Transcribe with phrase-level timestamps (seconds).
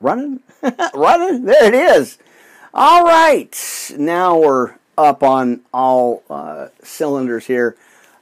[0.00, 0.40] running,
[0.94, 1.44] running.
[1.44, 2.18] There it is.
[2.72, 7.76] All right, now we're up on all uh, cylinders here.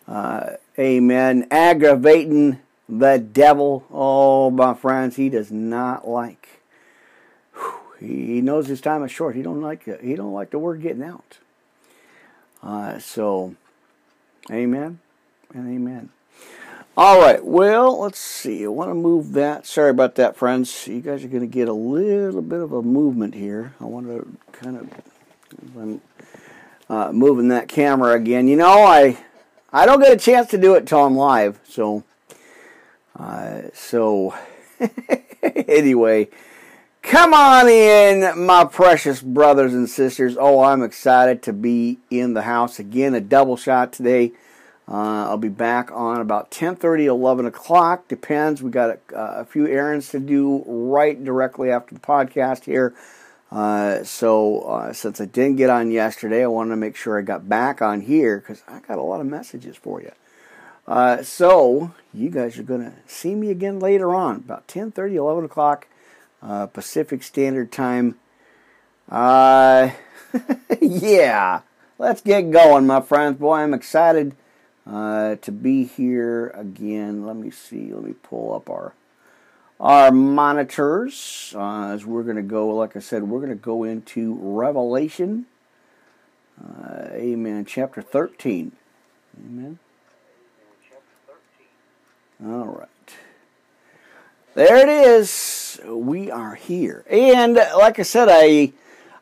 [0.06, 1.46] Uh, amen.
[1.50, 3.84] Aggravating the devil.
[3.90, 6.60] Oh, my friends, he does not like.
[8.00, 9.36] he knows his time is short.
[9.36, 9.84] He don't like.
[10.00, 11.38] He don't like the word getting out.
[12.62, 13.54] Uh, so,
[14.50, 14.98] amen
[15.52, 16.10] and amen.
[17.00, 18.64] All right, well, let's see.
[18.64, 19.68] I want to move that.
[19.68, 20.88] Sorry about that, friends.
[20.88, 23.72] You guys are going to get a little bit of a movement here.
[23.80, 24.90] I want to kind
[25.76, 26.00] of,
[26.90, 28.48] uh, moving that camera again.
[28.48, 29.16] You know, I
[29.72, 32.02] I don't get a chance to do it till I'm live, so
[33.16, 34.34] uh, so
[35.42, 36.26] anyway,
[37.02, 40.36] come on in, my precious brothers and sisters.
[40.36, 43.14] Oh, I'm excited to be in the house again.
[43.14, 44.32] A double shot today.
[44.90, 48.08] Uh, I'll be back on about 10:30, 11 o'clock.
[48.08, 48.62] Depends.
[48.62, 52.94] We got a, a, few errands to do right directly after the podcast here.
[53.52, 57.22] Uh, so uh, since I didn't get on yesterday, I wanted to make sure I
[57.22, 60.12] got back on here because I got a lot of messages for you.
[60.86, 65.86] Uh, so you guys are to see me again later on, about 10:30, 11 o'clock
[66.42, 68.16] uh, Pacific Standard Time.
[69.06, 69.90] Uh,
[70.80, 71.60] yeah,
[71.98, 73.38] let's get going, my friends.
[73.38, 74.34] Boy, I'm excited
[74.88, 77.26] uh, to be here again.
[77.26, 77.92] Let me see.
[77.92, 78.94] Let me pull up our
[79.80, 82.68] our monitors uh, as we're going to go.
[82.68, 85.46] Like I said, we're going to go into Revelation.
[86.60, 87.64] Uh, amen.
[87.64, 88.72] Chapter thirteen.
[89.38, 89.78] Amen.
[92.44, 92.88] All right.
[94.54, 95.80] There it is.
[95.86, 98.72] We are here, and like I said, I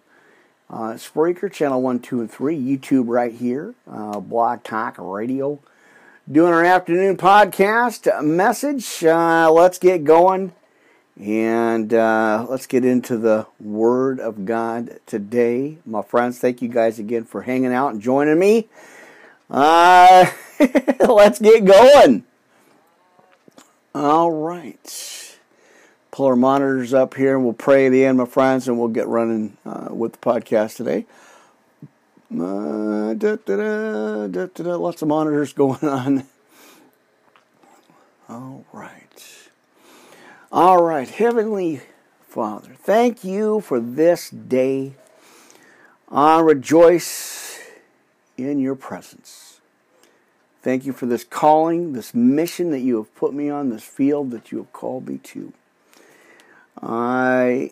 [0.70, 5.60] Uh, Spreaker, channel 1, 2, and 3, YouTube right here, uh, Blog Talk Radio,
[6.30, 9.02] doing our afternoon podcast message.
[9.02, 10.52] Uh, let's get going
[11.18, 15.78] and uh, let's get into the Word of God today.
[15.86, 18.68] My friends, thank you guys again for hanging out and joining me.
[19.50, 20.30] Uh,
[21.00, 22.24] let's get going.
[23.94, 25.36] All right.
[26.10, 28.88] Pull our monitors up here and we'll pray at the end, my friends, and we'll
[28.88, 31.06] get running uh, with the podcast today.
[32.30, 36.24] Da, da, da, lots of monitors going on.
[38.28, 39.48] All right.
[40.52, 41.08] All right.
[41.08, 41.80] Heavenly
[42.28, 44.92] Father, thank you for this day.
[46.10, 47.60] I rejoice
[48.36, 49.60] in your presence.
[50.60, 54.32] Thank you for this calling, this mission that you have put me on, this field
[54.32, 55.54] that you have called me to.
[56.82, 57.70] I,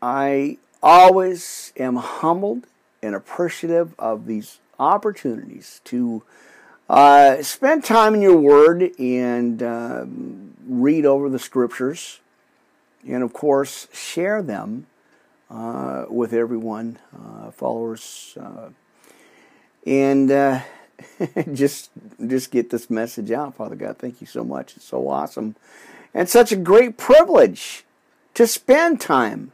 [0.00, 2.66] I always am humbled
[3.02, 6.22] and appreciative of these opportunities to
[6.88, 12.18] uh, spend time in your Word and um, read over the Scriptures,
[13.06, 14.86] and of course, share them
[15.50, 18.70] uh, with everyone, uh, followers, uh,
[19.86, 20.60] and uh,
[21.52, 21.90] just
[22.26, 23.96] just get this message out, Father God.
[23.98, 24.76] Thank you so much.
[24.76, 25.54] It's so awesome,
[26.12, 27.84] and such a great privilege
[28.34, 29.52] to spend time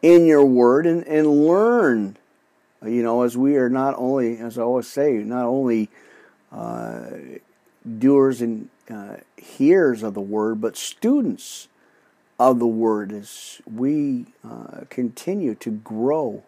[0.00, 2.16] in your Word and, and learn
[2.86, 5.88] you know, as we are not only, as I always say, not only
[6.52, 7.10] uh,
[7.98, 11.68] doers and uh, hearers of the word, but students
[12.38, 16.42] of the word as we uh, continue to grow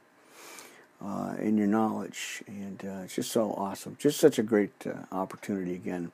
[1.01, 2.43] uh, in your knowledge.
[2.47, 3.97] And uh, it's just so awesome.
[3.99, 6.13] Just such a great uh, opportunity again.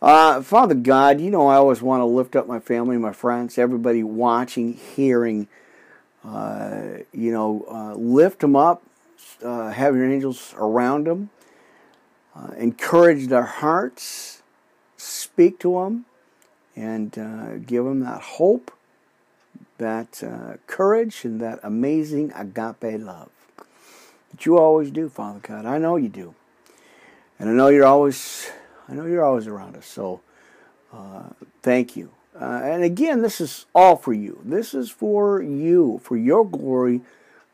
[0.00, 4.04] Father God, you know, I always want to lift up my family, my friends, everybody
[4.04, 5.48] watching, hearing,
[6.24, 8.82] you know, lift them up
[9.42, 11.30] uh, have your angels around them,
[12.34, 14.42] uh, encourage their hearts,
[14.96, 16.06] speak to them,
[16.76, 18.72] and uh, give them that hope,
[19.78, 23.30] that uh, courage and that amazing agape love
[24.30, 25.66] that you always do, Father God.
[25.66, 26.34] I know you do,
[27.38, 28.50] and I know you're always,
[28.88, 29.86] I know you're always around us.
[29.86, 30.20] So,
[30.92, 31.30] uh,
[31.62, 32.10] thank you.
[32.38, 34.40] Uh, and again, this is all for you.
[34.44, 37.00] This is for you, for your glory,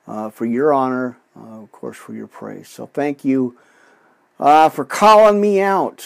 [0.06, 2.68] for your honor, uh, of course, for your praise.
[2.68, 3.56] So, thank you
[4.38, 6.04] uh, for calling me out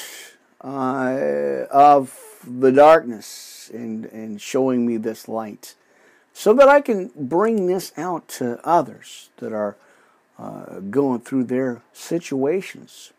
[0.61, 5.75] of the darkness and, and showing me this light
[6.39, 9.77] so that I can bring this out to others that are
[10.39, 13.13] uh, going through their situations.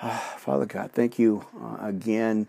[0.38, 2.46] Father God, thank you uh, again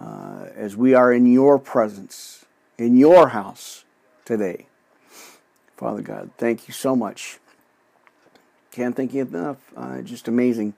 [0.00, 2.46] uh, as we are in your presence,
[2.78, 3.84] in your house
[4.24, 4.66] today.
[5.76, 7.38] Father God, thank you so much.
[8.70, 9.58] Can't thank you enough.
[9.76, 10.74] Uh, just amazing.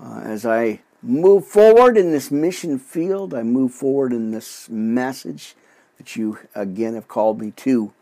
[0.00, 5.54] Uh, as I move forward in this mission field, I move forward in this message
[5.98, 7.92] that you again have called me to.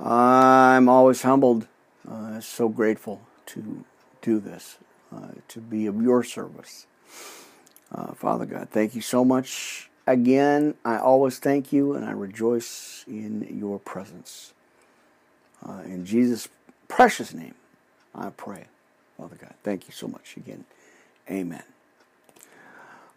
[0.00, 1.66] I'm always humbled,
[2.08, 3.84] uh, so grateful to
[4.22, 4.78] do this,
[5.14, 6.86] uh, to be of your service.
[7.92, 9.90] Uh, Father God, thank you so much.
[10.06, 14.54] Again, I always thank you and I rejoice in your presence.
[15.66, 16.48] Uh, in Jesus'
[16.86, 17.54] precious name,
[18.18, 18.64] I pray.
[19.16, 20.64] Father God, thank you so much again.
[21.30, 21.62] Amen.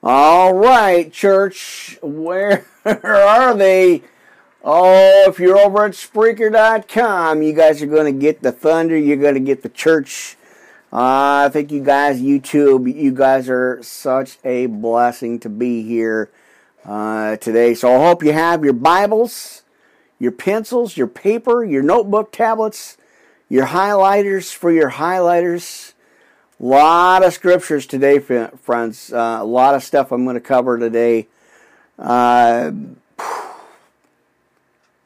[0.04, 4.04] All right, church, where are they?
[4.64, 8.96] Oh, if you're over at Spreaker.com, you guys are going to get the thunder.
[8.96, 10.38] You're going to get the church.
[10.94, 16.30] Uh, I think you guys, YouTube, you guys are such a blessing to be here
[16.86, 17.74] uh, today.
[17.74, 19.64] So I hope you have your Bibles,
[20.20, 22.98] your pencils, your paper, your notebook tablets,
[23.52, 25.92] your highlighters for your highlighters.
[26.58, 29.12] A lot of scriptures today, friends.
[29.12, 31.28] Uh, a lot of stuff I'm going to cover today.
[32.00, 32.72] Uh,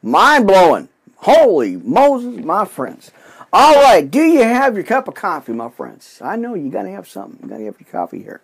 [0.00, 0.88] mind blowing.
[1.16, 3.10] Holy Moses, my friends.
[3.52, 6.20] All right, do you have your cup of coffee, my friends?
[6.22, 7.40] I know you got to have something.
[7.42, 8.42] You got to have your coffee here.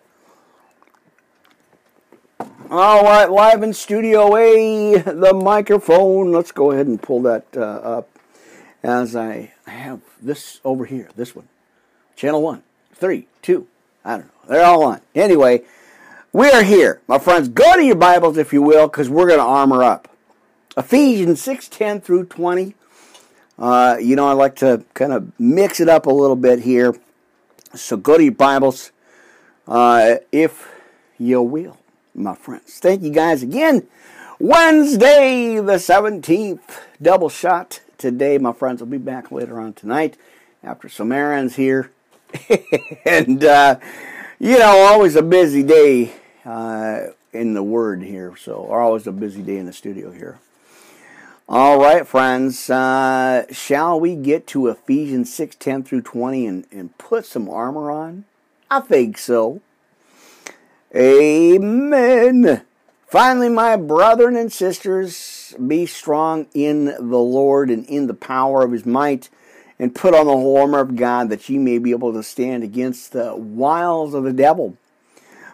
[2.69, 6.33] All right, live in Studio A, the microphone.
[6.33, 8.12] Let's go ahead and pull that uh, up
[8.83, 11.47] as I have this over here, this one,
[12.15, 12.63] channel one
[13.03, 13.67] three, two.
[14.05, 14.49] I don't know.
[14.49, 15.01] They're all on.
[15.15, 15.63] Anyway,
[16.31, 17.01] we are here.
[17.07, 20.07] My friends, go to your Bibles, if you will, because we're going to armor up.
[20.77, 22.75] Ephesians 6 10 through 20.
[23.59, 26.95] Uh, you know, I like to kind of mix it up a little bit here.
[27.75, 28.91] So go to your Bibles,
[29.67, 30.69] uh, if
[31.17, 31.77] you will,
[32.15, 32.79] my friends.
[32.79, 33.87] Thank you guys again.
[34.39, 38.37] Wednesday, the 17th, double shot today.
[38.37, 40.17] My friends will be back later on tonight
[40.61, 41.89] after some errands here.
[43.05, 43.79] and uh,
[44.39, 46.11] you know, always a busy day
[46.45, 48.35] uh, in the Word here.
[48.35, 50.39] So, always a busy day in the studio here.
[51.47, 52.69] All right, friends.
[52.69, 57.89] Uh, shall we get to Ephesians six ten through twenty and, and put some armor
[57.89, 58.25] on?
[58.69, 59.61] I think so.
[60.93, 62.63] Amen.
[63.13, 68.71] Finally, my brethren and sisters, be strong in the Lord and in the power of
[68.71, 69.29] his might
[69.77, 72.63] and put on the whole armor of God that ye may be able to stand
[72.63, 74.79] against the wiles of the devil.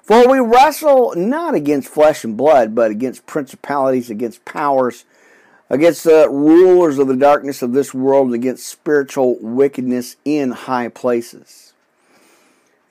[0.03, 5.03] For we wrestle not against flesh and blood, but against principalities, against powers,
[5.69, 11.73] against the rulers of the darkness of this world, against spiritual wickedness in high places.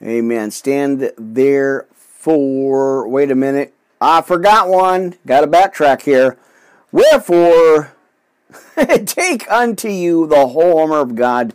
[0.02, 0.50] Amen.
[0.50, 5.14] Stand there for, wait a minute, I forgot one.
[5.26, 6.36] Got to backtrack here.
[6.92, 7.92] Wherefore,
[9.06, 11.54] Take unto you the whole armor of God,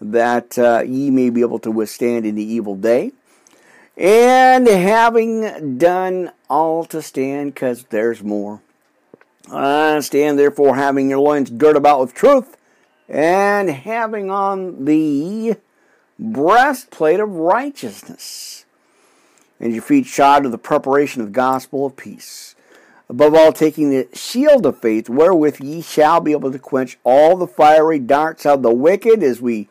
[0.00, 3.12] that uh, ye may be able to withstand in the evil day.
[3.96, 8.62] And having done all to stand, because there's more.
[9.50, 12.56] Uh, stand therefore, having your loins girt about with truth,
[13.08, 15.56] and having on the
[16.18, 18.61] breastplate of righteousness,
[19.62, 22.54] and your feet shod with the preparation of the gospel of peace
[23.12, 27.36] Above all, taking the shield of faith, wherewith ye shall be able to quench all
[27.36, 29.68] the fiery darts of the wicked, as we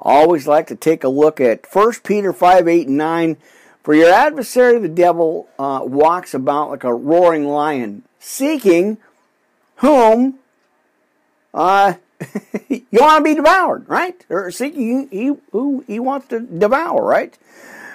[0.00, 3.36] always like to take a look at 1 Peter 5 8 and 9.
[3.84, 8.98] For your adversary, the devil, uh, walks about like a roaring lion, seeking
[9.76, 10.40] whom
[11.54, 11.94] uh,
[12.68, 14.26] you want to be devoured, right?
[14.28, 17.38] Or seeking who he wants to devour, right?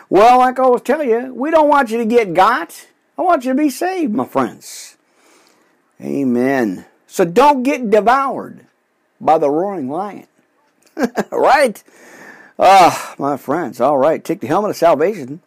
[0.10, 2.88] Well, like I always tell you, we don't want you to get got.
[3.18, 4.98] I want you to be saved, my friends.
[6.02, 6.86] Amen.
[7.08, 8.66] So don't get devoured
[9.22, 10.28] by the roaring lion.
[11.32, 11.82] right?
[12.60, 13.82] Ah, my friends.
[13.82, 14.24] All right.
[14.24, 15.42] Take the helmet of salvation.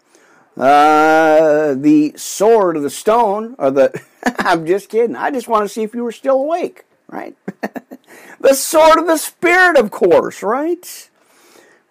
[0.57, 4.03] Uh, the sword of the stone, or the.
[4.39, 5.15] I'm just kidding.
[5.15, 6.85] I just want to see if you were still awake.
[7.07, 7.37] right?
[8.41, 11.11] the sword of the Spirit, of course, right?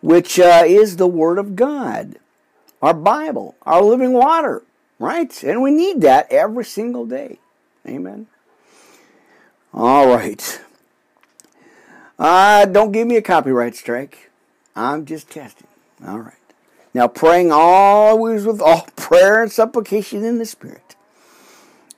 [0.02, 2.18] Which uh, is the Word of God,
[2.82, 4.64] our Bible, our living water,
[5.00, 5.44] right?
[5.44, 7.40] And we need that every single day.
[7.88, 8.28] Amen.
[9.74, 10.62] All right.
[12.20, 14.32] Uh, don't give me a copyright strike.
[14.76, 15.68] I'm just testing.
[16.06, 16.34] All right.
[16.94, 20.96] Now, praying always with all prayer and supplication in the Spirit,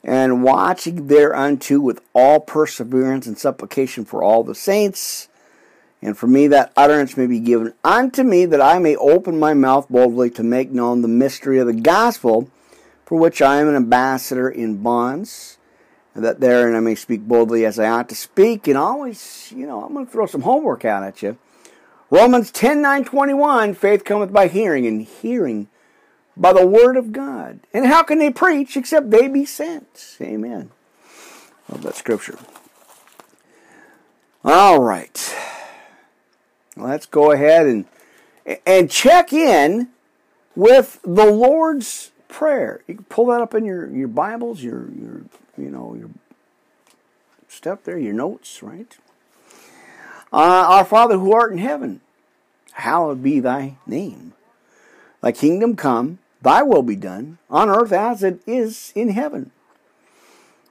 [0.04, 5.28] and watching thereunto with all perseverance and supplication for all the saints.
[6.02, 9.52] And for me, that utterance may be given unto me, that I may open my
[9.52, 12.50] mouth boldly to make known the mystery of the gospel,
[13.04, 15.58] for which I am an ambassador in bonds
[16.14, 18.66] and that therein I may speak boldly as I ought to speak.
[18.66, 21.38] And always, you know, I'm going to throw some homework out at you.
[22.10, 25.68] Romans 10 9 21, faith cometh by hearing, and hearing
[26.36, 27.60] by the word of God.
[27.72, 30.16] And how can they preach except they be sent?
[30.20, 30.70] Amen.
[31.68, 32.38] Love that scripture.
[34.44, 35.36] All right.
[36.82, 37.84] Let's go ahead and
[38.66, 39.88] and check in
[40.56, 42.82] with the Lord's Prayer.
[42.86, 45.22] You can pull that up in your, your Bibles, your, your
[45.58, 46.10] you know, your
[47.48, 48.96] stuff there, your notes, right?
[50.32, 50.36] Uh,
[50.68, 52.00] our Father who art in heaven,
[52.72, 54.32] hallowed be thy name.
[55.20, 59.50] Thy kingdom come, thy will be done, on earth as it is in heaven.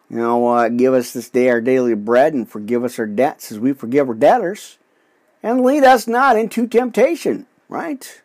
[0.10, 3.60] Know, uh, give us this day our daily bread and forgive us our debts as
[3.60, 4.80] we forgive our debtors.
[5.42, 8.22] And lead us not into temptation, right?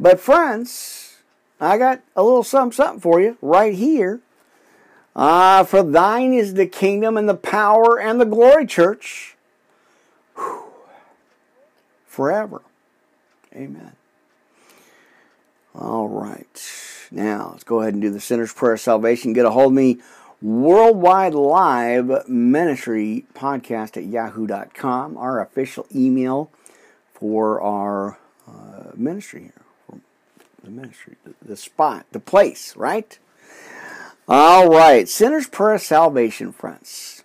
[0.00, 1.16] But, friends,
[1.60, 4.20] I got a little something, something for you right here
[5.20, 9.36] Ah, for thine is the kingdom and the power and the glory, church.
[10.36, 10.62] Whew.
[12.06, 12.62] Forever.
[13.52, 13.96] Amen.
[15.74, 16.72] All right.
[17.10, 19.32] Now, let's go ahead and do the sinner's prayer of salvation.
[19.32, 19.98] Get a hold of me.
[20.40, 26.48] Worldwide Live Ministry Podcast at yahoo.com, our official email
[27.12, 29.62] for our uh, ministry here.
[29.86, 29.98] For
[30.62, 33.18] the ministry, the, the spot, the place, right?
[34.28, 37.24] All right, Sinner's Prayer Salvation, friends.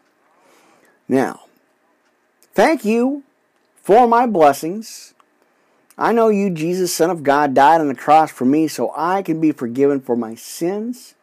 [1.08, 1.42] Now,
[2.56, 3.22] thank you
[3.76, 5.14] for my blessings.
[6.00, 9.22] I know you, Jesus, Son of God, died on the cross for me so I
[9.22, 11.14] can be forgiven for my sins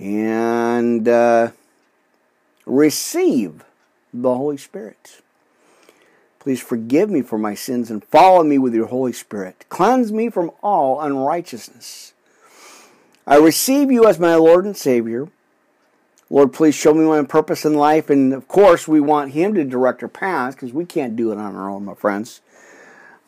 [0.00, 1.50] and uh,
[2.64, 3.62] receive
[4.14, 5.20] the Holy Spirit.
[6.38, 9.66] Please forgive me for my sins and follow me with your Holy Spirit.
[9.68, 12.14] Cleanse me from all unrighteousness.
[13.26, 15.28] I receive you as my Lord and Savior.
[16.30, 18.08] Lord, please show me my purpose in life.
[18.08, 21.38] And of course, we want Him to direct our paths because we can't do it
[21.38, 22.40] on our own, my friends.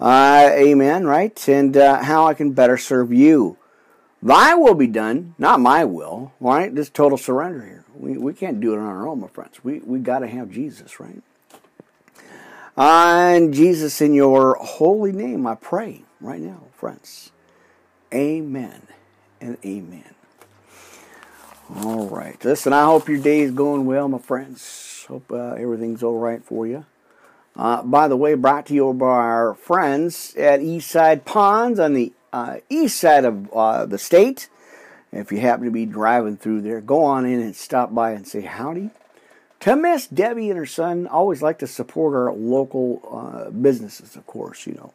[0.01, 1.49] Uh, amen, right?
[1.49, 3.59] And uh, how I can better serve you.
[4.23, 6.73] Thy will be done, not my will, right?
[6.73, 7.85] This total surrender here.
[7.95, 9.65] We, we can't do it on our own, my friends.
[9.65, 11.23] We, we got to have Jesus, right?
[12.77, 17.33] And Jesus, in your holy name, I pray right now, friends.
[18.15, 18.87] Amen
[19.41, 20.15] and amen.
[21.77, 22.43] All right.
[22.45, 25.05] Listen, I hope your day is going well, my friends.
[25.09, 26.87] Hope uh, everything's all right for you.
[27.57, 32.13] Uh, by the way, brought to you by our friends at Eastside Ponds on the
[32.33, 34.49] uh, east side of uh, the state.
[35.13, 38.27] If you happen to be driving through there, go on in and stop by and
[38.27, 38.91] say howdy.
[39.61, 44.27] To Miss Debbie and her son, always like to support our local uh, businesses, of
[44.27, 44.93] course, you know.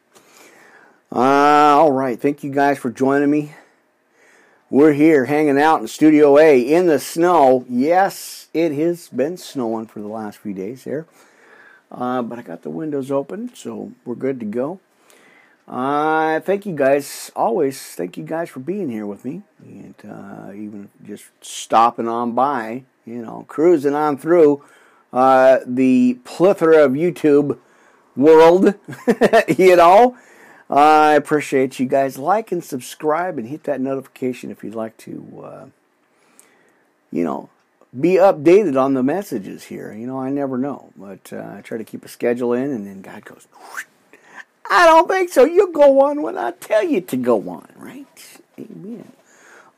[1.11, 2.19] Uh, all right.
[2.19, 3.53] Thank you guys for joining me.
[4.69, 7.65] We're here hanging out in Studio A in the snow.
[7.69, 11.05] Yes, it has been snowing for the last few days here.
[11.89, 14.81] Uh, but I got the windows open, so we're good to go.
[15.67, 19.41] Uh, thank you guys, always thank you guys for being here with me.
[19.61, 24.63] And uh, even just stopping on by, you know, cruising on through
[25.11, 27.59] uh, the plethora of YouTube
[28.15, 28.75] world,
[29.57, 30.17] you know.
[30.69, 32.17] I appreciate you guys.
[32.17, 35.65] Like and subscribe and hit that notification if you'd like to, uh,
[37.11, 37.49] you know,
[37.97, 39.93] be updated on the messages here.
[39.93, 42.85] You know, I never know, but uh, I try to keep a schedule in, and
[42.85, 43.47] then God goes,
[44.69, 45.45] I don't think so.
[45.45, 48.39] You go on when I tell you to go on, right?
[48.59, 49.11] Amen.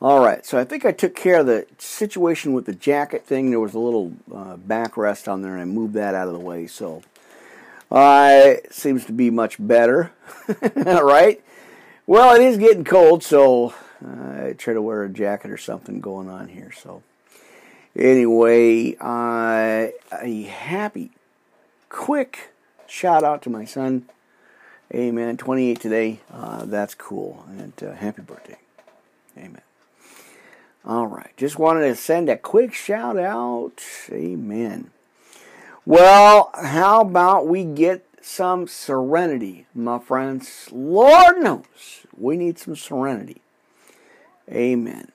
[0.02, 3.50] All right, so I think I took care of the situation with the jacket thing.
[3.50, 6.40] There was a little uh, backrest on there, and I moved that out of the
[6.40, 6.68] way.
[6.68, 7.02] So
[7.92, 10.12] uh, seems to be much better,
[10.76, 11.44] right?
[12.08, 13.74] Well, it is getting cold, so
[14.06, 16.72] I try to wear a jacket or something going on here.
[16.72, 17.04] So,
[17.96, 19.88] anyway, uh,
[20.22, 21.12] a happy,
[21.90, 22.52] quick
[22.88, 24.08] shout out to my son.
[24.94, 25.38] Amen.
[25.38, 26.20] 28 today.
[26.34, 27.46] Uh, that's cool.
[27.50, 28.58] And uh, happy birthday.
[29.38, 29.62] Amen.
[30.84, 31.32] All right.
[31.38, 33.84] Just wanted to send a quick shout out.
[34.12, 34.90] Amen.
[35.86, 40.70] Well, how about we get some serenity, my friends?
[40.72, 43.42] Lord knows we need some serenity.
[44.52, 45.12] Amen.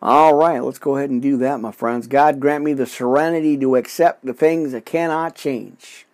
[0.00, 2.06] All right, let's go ahead and do that, my friends.
[2.06, 6.06] God grant me the serenity to accept the things that cannot change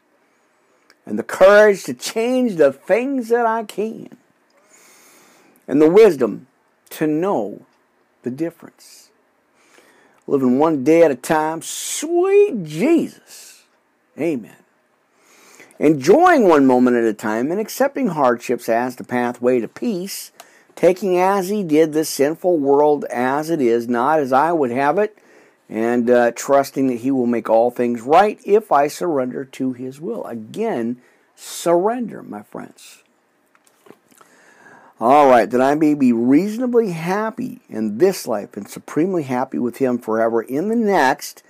[1.11, 4.09] and the courage to change the things that I can
[5.67, 6.47] and the wisdom
[6.90, 7.67] to know
[8.23, 9.11] the difference.
[10.26, 13.64] Living one day at a time, sweet Jesus.
[14.19, 14.57] Amen.
[15.81, 20.31] Enjoying one moment at a time and accepting hardships as the pathway to peace
[20.76, 24.99] taking as he did this sinful world as it is, not as I would have
[24.99, 25.19] it,
[25.71, 30.00] and uh, trusting that he will make all things right if I surrender to his
[30.00, 30.25] will.
[30.25, 31.00] Again,
[31.37, 33.05] surrender, my friends.
[34.99, 39.79] All right, that I may be reasonably happy in this life and supremely happy with
[39.79, 41.43] him forever in the next.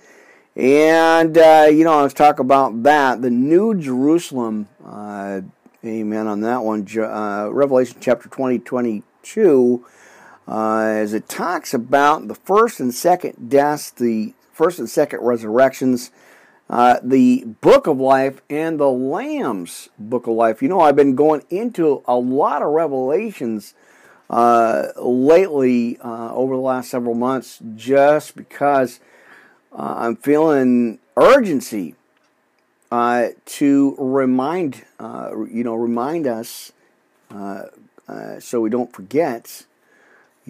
[0.55, 3.21] And, uh, you know, let's talk about that.
[3.21, 5.41] The New Jerusalem, uh,
[5.83, 6.87] amen on that one.
[6.95, 9.85] Uh, Revelation chapter 20, 20 2,
[10.47, 16.11] uh, as it talks about the first and second deaths, the first and second resurrections,
[16.69, 20.61] uh, the book of life, and the Lamb's book of life.
[20.61, 23.73] You know, I've been going into a lot of revelations
[24.31, 29.01] uh, lately uh, over the last several months just because
[29.73, 31.95] uh, I'm feeling urgency
[32.89, 36.71] uh, to remind, you know, remind us
[38.39, 39.65] so we don't forget,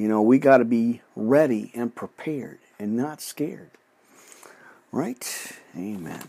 [0.02, 3.70] you know, we got to be ready and prepared and not scared.
[4.92, 5.52] Right?
[5.78, 6.28] Amen.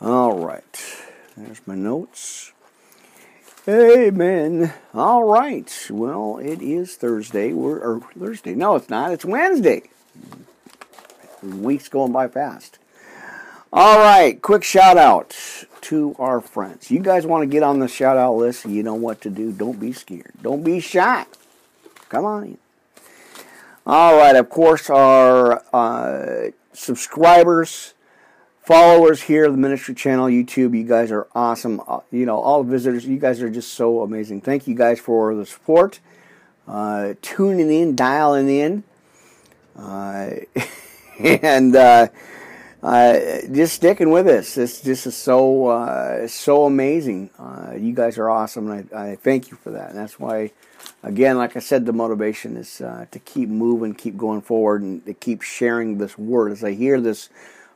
[0.00, 1.02] All right.
[1.36, 2.52] There's my notes.
[3.66, 4.72] Amen.
[4.94, 5.88] All right.
[5.90, 7.52] Well, it is Thursday.
[7.52, 8.54] We're or Thursday.
[8.54, 9.10] No, it's not.
[9.10, 9.82] It's Wednesday.
[11.42, 12.78] Week's going by fast.
[13.72, 14.40] All right.
[14.40, 15.36] Quick shout out
[15.80, 16.88] to our friends.
[16.88, 19.50] You guys want to get on the shout out list, you know what to do.
[19.50, 20.34] Don't be scared.
[20.40, 21.26] Don't be shy.
[22.10, 22.58] Come on
[23.86, 27.94] All right, of course, our uh, subscribers,
[28.58, 31.80] followers here the ministry channel, YouTube, you guys are awesome.
[31.86, 34.40] Uh, you know, all the visitors, you guys are just so amazing.
[34.40, 36.00] Thank you guys for the support,
[36.66, 38.82] uh, tuning in, dialing in.
[39.78, 40.30] Uh,
[41.20, 41.76] and
[42.82, 44.54] uh, just sticking with us.
[44.54, 47.30] This this is so uh, so amazing.
[47.38, 49.90] Uh, you guys are awesome, and I, I, thank you for that.
[49.90, 50.52] And that's why,
[51.02, 55.04] again, like I said, the motivation is uh, to keep moving, keep going forward, and
[55.04, 56.52] to keep sharing this word.
[56.52, 57.28] As I hear this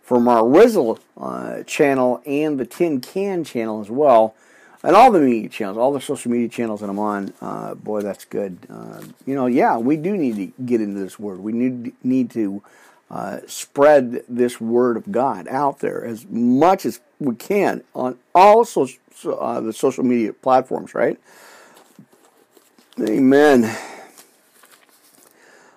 [0.02, 4.34] from our Rizzle uh, channel and the Tin Can channel as well,
[4.82, 7.34] and all the media channels, all the social media channels that I'm on.
[7.42, 8.56] Uh, boy, that's good.
[9.26, 11.40] you know, yeah, we do need to get into this word.
[11.40, 12.62] We need need to
[13.14, 18.62] uh, spread this word of God out there as much as we can on all
[18.62, 21.16] uh, the social media platforms, right?
[23.00, 23.72] Amen.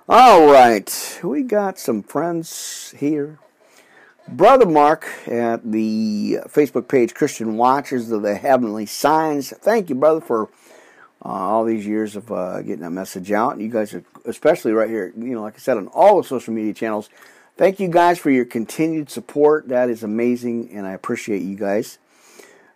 [0.09, 3.37] All right, we got some friends here.
[4.27, 9.51] Brother Mark at the Facebook page Christian Watchers of the Heavenly Signs.
[9.51, 10.49] Thank you, brother, for
[11.23, 13.59] uh, all these years of uh, getting that message out.
[13.59, 16.53] You guys are, especially right here, you know, like I said, on all the social
[16.53, 17.09] media channels.
[17.57, 19.67] Thank you guys for your continued support.
[19.69, 21.97] That is amazing, and I appreciate you guys.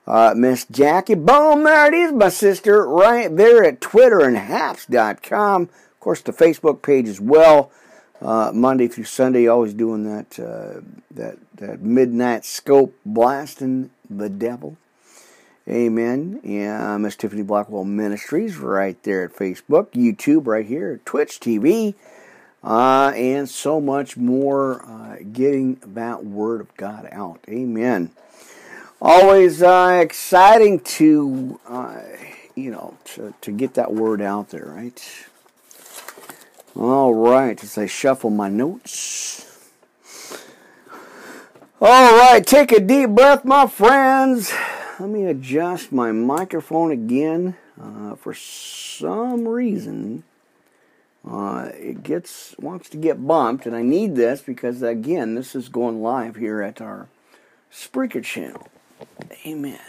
[0.07, 5.63] Uh, Miss Jackie Boom, there it is, my sister, right there at Twitter and Haps.com.
[5.63, 7.71] Of course, the Facebook page as well.
[8.19, 14.77] Uh, Monday through Sunday, always doing that, uh, that that midnight scope blasting the devil.
[15.69, 16.39] Amen.
[16.43, 21.93] Yeah, Miss Tiffany Blackwell Ministries right there at Facebook, YouTube right here, Twitch TV,
[22.63, 24.83] uh, and so much more.
[24.83, 27.41] Uh, getting that word of God out.
[27.47, 28.09] Amen.
[28.99, 32.01] Always uh, exciting to uh,
[32.55, 35.27] you know to, to get that word out there, right?
[36.75, 39.69] All right, as I shuffle my notes.
[41.79, 44.53] All right, take a deep breath, my friends.
[45.01, 47.57] Let me adjust my microphone again.
[47.81, 50.23] Uh, for some reason,
[51.27, 55.69] uh, it gets wants to get bumped, and I need this because again, this is
[55.69, 57.07] going live here at our
[57.73, 58.67] Spreaker channel.
[59.43, 59.79] Amen.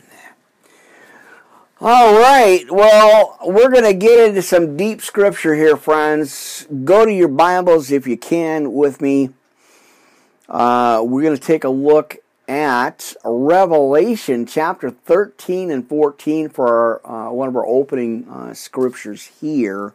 [1.79, 6.66] All right, well, we're going to get into some deep scripture here, friends.
[6.85, 9.29] Go to your Bibles if you can with me.
[10.48, 17.28] Uh, we're going to take a look at Revelation chapter 13 and 14 for our,
[17.28, 19.94] uh, one of our opening uh, scriptures here.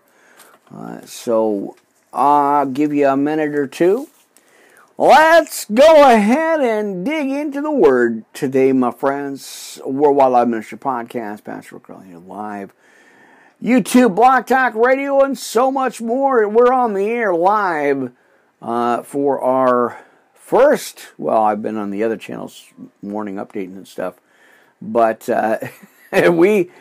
[0.74, 1.76] Uh, so
[2.14, 4.08] I'll give you a minute or two
[5.00, 9.80] Let's go ahead and dig into the Word today, my friends.
[9.86, 12.74] Worldwide Live Ministry Podcast, Pastor Rick here live.
[13.62, 16.50] YouTube, Blog Talk Radio, and so much more.
[16.50, 18.12] We're on the air live
[18.60, 20.04] uh, for our
[20.48, 24.14] first, well, I've been on the other channels, morning updating and stuff,
[24.82, 25.58] but uh,
[26.32, 26.72] we,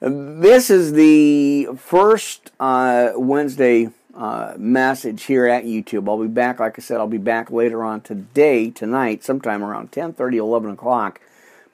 [0.00, 6.08] this is the first uh, Wednesday uh, message here at YouTube.
[6.08, 9.92] I'll be back, like I said, I'll be back later on today, tonight, sometime around
[9.92, 11.20] 10 30, 11 o'clock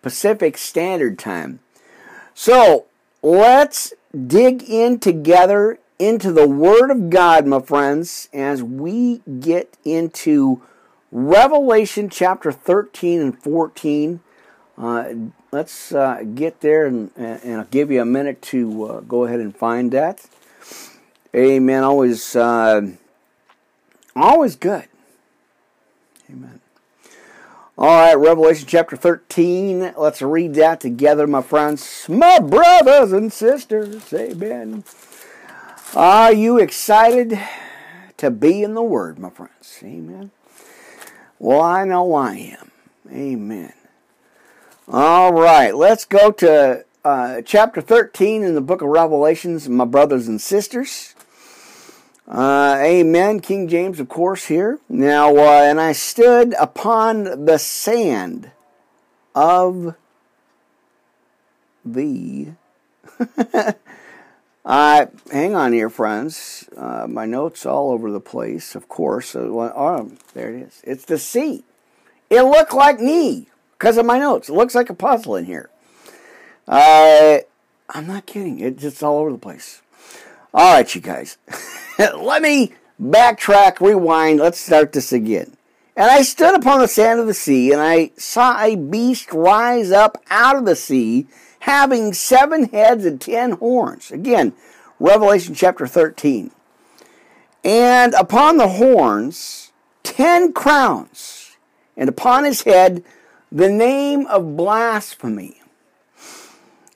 [0.02, 1.61] Pacific Standard Time.
[2.35, 2.87] So
[3.22, 3.94] let's
[4.26, 10.61] dig in together into the Word of God, my friends, as we get into
[11.12, 14.21] Revelation chapter 13 and 14.
[14.77, 15.12] Uh,
[15.53, 19.40] let's uh, get there and, and, I'll give you a minute to uh, go ahead
[19.40, 20.27] and find that.
[21.35, 21.83] Amen.
[21.83, 22.90] Always, uh,
[24.14, 24.87] always good.
[26.31, 26.61] Amen.
[27.79, 29.95] All right, Revelation chapter 13.
[29.97, 34.12] Let's read that together, my friends, my brothers and sisters.
[34.12, 34.83] Amen.
[35.95, 37.38] Are you excited
[38.16, 39.79] to be in the Word, my friends?
[39.83, 40.31] Amen.
[41.38, 42.70] Well, I know I am.
[43.11, 43.72] Amen.
[44.88, 50.29] All right, let's go to uh, chapter 13 in the book of Revelations, my brothers
[50.29, 51.14] and sisters.
[52.27, 53.40] Uh, amen.
[53.40, 54.81] King James, of course, here.
[54.88, 58.51] Now, uh, and I stood upon the sand
[59.35, 59.94] of
[61.85, 62.49] the.
[64.66, 66.68] uh, hang on here, friends.
[66.76, 69.37] Uh, my notes all over the place, of course.
[69.37, 70.83] oh, there it is.
[70.85, 71.64] It's the sea.
[72.29, 73.46] It looked like me
[73.79, 74.48] because of my notes.
[74.48, 75.70] It looks like a puzzle in here.
[76.66, 77.38] Uh,
[77.88, 78.59] I'm not kidding.
[78.59, 79.83] It's just all over the place.
[80.52, 81.38] All right, you guys.
[81.98, 84.40] Let me backtrack, rewind.
[84.40, 85.57] Let's start this again.
[85.96, 89.92] And I stood upon the sand of the sea, and I saw a beast rise
[89.92, 91.26] up out of the sea,
[91.66, 94.12] having seven heads and ten horns.
[94.12, 94.52] Again,
[95.00, 96.52] Revelation chapter 13.
[97.64, 99.72] And upon the horns,
[100.05, 101.57] ten crowns,
[101.96, 103.02] and upon his head,
[103.50, 105.61] the name of blasphemy.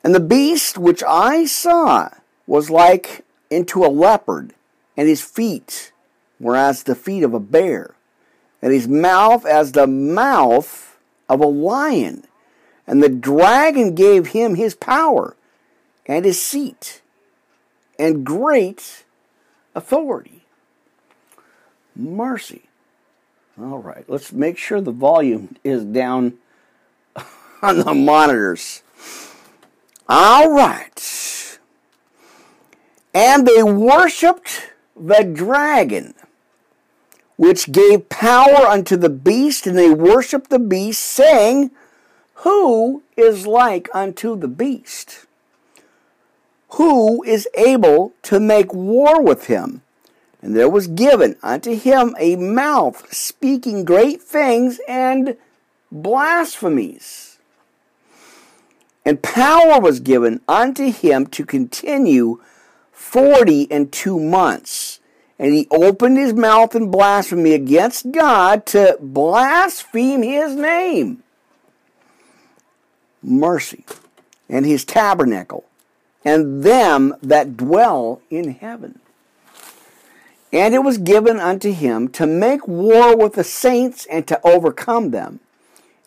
[0.05, 2.11] And the beast which I saw
[2.47, 4.55] was like unto a leopard
[4.97, 5.91] and his feet
[6.39, 7.97] were as the feet of a bear,
[8.63, 10.97] and his mouth as the mouth
[11.29, 12.25] of a lion.
[12.91, 15.37] And the dragon gave him his power
[16.07, 17.03] and his seat
[18.01, 19.05] and great
[19.77, 20.45] authority.
[21.95, 22.63] Mercy.
[23.57, 26.39] All right, let's make sure the volume is down
[27.63, 28.83] on the monitors.
[30.09, 31.59] All right.
[33.15, 36.15] And they worshiped the dragon,
[37.37, 41.71] which gave power unto the beast, and they worshiped the beast, saying,
[42.41, 45.27] Who is like unto the beast?
[46.71, 49.83] Who is able to make war with him?
[50.41, 55.37] And there was given unto him a mouth speaking great things and
[55.93, 57.39] blasphemies.
[59.05, 62.41] And power was given unto him to continue
[62.91, 65.01] forty and two months.
[65.39, 71.23] And he opened his mouth in blasphemy against God to blaspheme his name.
[73.23, 73.85] Mercy.
[74.49, 75.65] And his tabernacle.
[76.25, 78.99] And them that dwell in heaven.
[80.53, 85.11] And it was given unto him to make war with the saints and to overcome
[85.11, 85.41] them.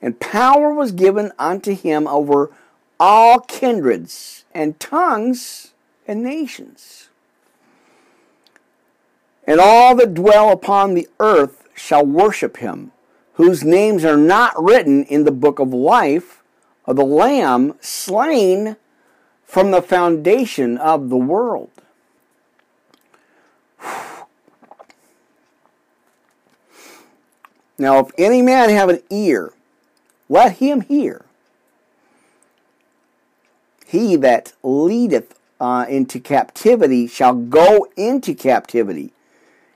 [0.01, 2.51] And power was given unto him over
[2.99, 5.73] all kindreds and tongues
[6.07, 7.09] and nations.
[9.45, 12.91] And all that dwell upon the earth shall worship him,
[13.33, 16.42] whose names are not written in the book of life
[16.85, 18.75] of the Lamb slain
[19.45, 21.69] from the foundation of the world.
[27.77, 29.53] Now, if any man have an ear,
[30.29, 31.25] let him hear.
[33.85, 39.11] He that leadeth uh, into captivity shall go into captivity.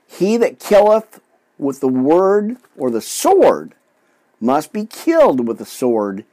[0.06, 1.20] He that killeth
[1.58, 3.74] with the word or the sword
[4.40, 6.24] must be killed with the sword.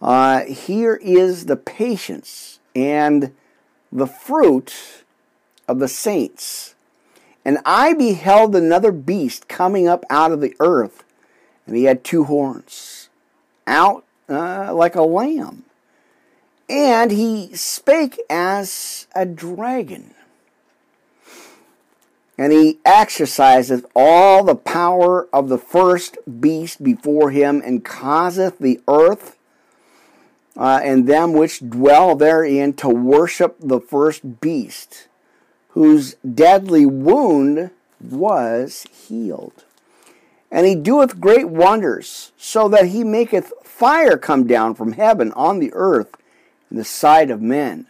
[0.00, 3.34] Uh, here is the patience and
[3.90, 5.04] the fruit
[5.66, 6.74] of the saints.
[7.44, 11.04] And I beheld another beast coming up out of the earth,
[11.66, 13.08] and he had two horns,
[13.66, 15.64] out uh, like a lamb
[16.68, 20.14] and he spake as a dragon.
[22.38, 28.80] And he exerciseth all the power of the first beast before him, and causeth the
[28.88, 29.35] earth
[30.56, 35.08] uh, and them which dwell therein to worship the first beast,
[35.70, 39.64] whose deadly wound was healed.
[40.50, 45.58] And he doeth great wonders, so that he maketh fire come down from heaven on
[45.58, 46.16] the earth
[46.70, 47.86] in the sight of men.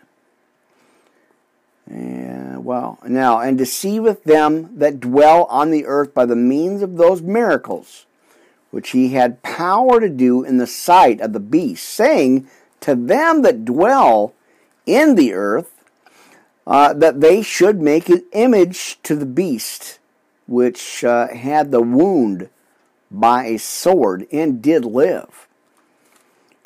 [1.87, 6.96] And well, now, and deceiveth them that dwell on the earth by the means of
[6.96, 8.07] those miracles
[8.70, 12.48] which he had power to do in the sight of the beast, saying
[12.81, 14.35] to them that dwell
[14.85, 15.72] in the earth
[16.66, 19.98] uh, that they should make an image to the beast
[20.46, 22.48] which uh, had the wound
[23.11, 25.48] by a sword and did live.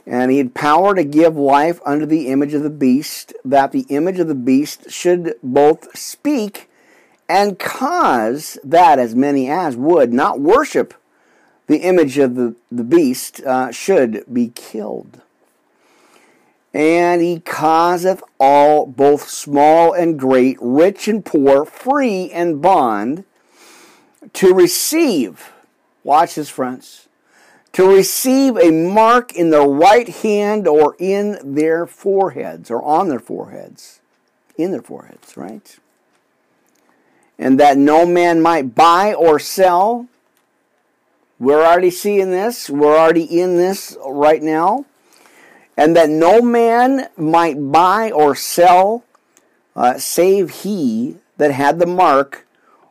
[0.06, 3.86] And he had power to give life unto the image of the beast, that the
[3.88, 6.68] image of the beast should both speak
[7.28, 10.94] and cause that as many as would not worship
[11.70, 15.20] the image of the, the beast uh, should be killed.
[16.74, 23.22] And he causeth all, both small and great, rich and poor, free and bond,
[24.32, 25.52] to receive,
[26.02, 27.06] watch this, friends,
[27.72, 33.20] to receive a mark in their right hand or in their foreheads or on their
[33.20, 34.00] foreheads.
[34.56, 35.78] In their foreheads, right?
[37.38, 40.08] And that no man might buy or sell.
[41.40, 42.68] We're already seeing this.
[42.68, 44.84] We're already in this right now.
[45.74, 49.04] And that no man might buy or sell
[49.74, 52.46] uh, save he that had the mark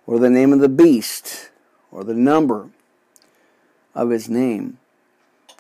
[0.08, 1.52] or the name of the beast
[1.92, 2.70] or the number
[3.94, 4.80] of his name.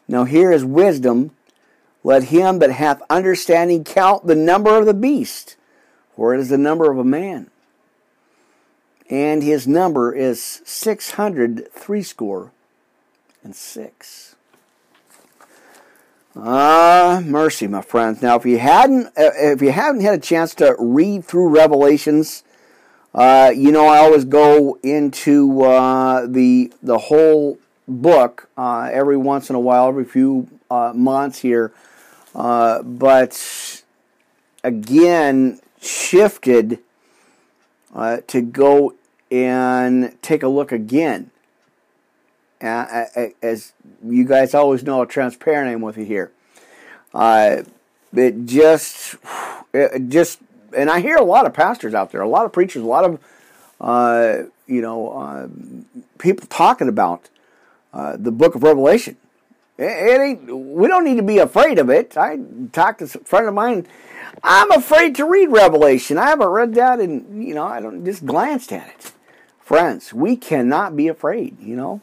[0.08, 1.30] Now here is wisdom.
[2.04, 5.58] Let him that hath understanding count the number of the beast,
[6.16, 7.52] for it is the number of a man.
[9.12, 12.52] And his number is six hundred threescore
[13.44, 14.36] and six.
[16.36, 18.22] Ah, mercy, my friends.
[18.22, 22.44] Now, if you hadn't, uh, if you haven't had a chance to read through Revelations,
[23.14, 29.50] uh, you know I always go into uh, the the whole book uh, every once
[29.50, 31.74] in a while, every few uh, months here.
[32.36, 33.84] Uh, but
[34.64, 36.80] again, shifted
[37.94, 38.94] uh, to go
[39.32, 41.32] and take a look again.
[42.62, 43.06] Uh,
[43.42, 46.32] as you guys always know, transparent I am with you here.
[47.14, 47.64] Uh,
[48.14, 49.16] it just,
[49.74, 50.40] it just,
[50.76, 53.06] and I hear a lot of pastors out there, a lot of preachers, a lot
[53.06, 55.50] of, you know,
[56.18, 57.30] people talking about
[57.94, 59.18] uh, the book of Revelation.
[59.78, 60.56] It, it, ain't.
[60.56, 62.18] We don't need to be afraid of it.
[62.18, 62.40] I
[62.72, 63.88] talked to a friend of mine.
[64.44, 66.18] I'm afraid to read Revelation.
[66.18, 69.12] I haven't read that, and you know, I don't just glanced at it.
[69.60, 71.60] Friends, we cannot be afraid.
[71.60, 72.02] You know,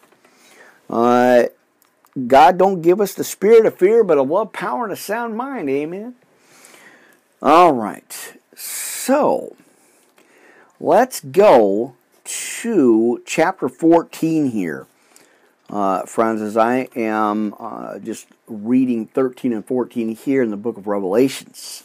[0.88, 1.44] uh,
[2.26, 5.36] God don't give us the spirit of fear, but a love, power, and a sound
[5.36, 5.68] mind.
[5.68, 6.14] Amen.
[7.42, 8.36] All right.
[8.54, 9.56] So
[10.80, 11.94] let's go
[12.24, 14.86] to chapter 14 here
[15.70, 20.76] uh, friends, as I am uh, just reading 13 and 14 here in the book
[20.76, 21.82] of Revelations.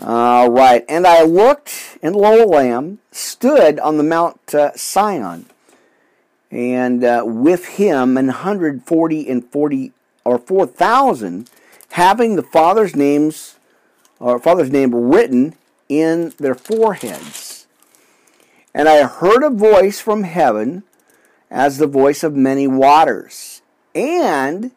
[0.00, 5.46] All right, and I looked, and lo, a lamb stood on the Mount uh, Sion,
[6.50, 9.92] and uh, with him an hundred forty and forty
[10.24, 11.50] or four thousand,
[11.92, 13.58] having the Father's names
[14.20, 15.54] or Father's name written
[15.88, 17.66] in their foreheads.
[18.74, 20.84] And I heard a voice from heaven
[21.50, 23.62] as the voice of many waters,
[23.94, 24.72] and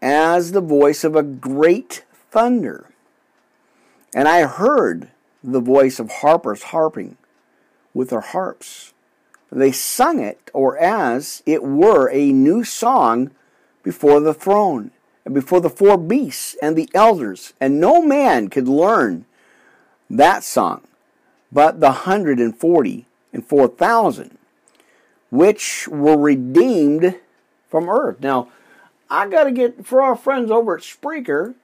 [0.00, 2.90] as the voice of a great thunder.
[4.14, 5.08] And I heard
[5.42, 7.16] the voice of harpers harping
[7.92, 8.93] with their harps.
[9.54, 13.30] They sung it, or as it were a new song,
[13.82, 14.90] before the throne,
[15.24, 19.26] and before the four beasts and the elders, and no man could learn
[20.10, 20.82] that song
[21.50, 24.36] but the hundred and forty and four thousand
[25.30, 27.16] which were redeemed
[27.68, 28.20] from earth.
[28.20, 28.48] Now,
[29.10, 31.54] I got to get, for our friends over at Spreaker,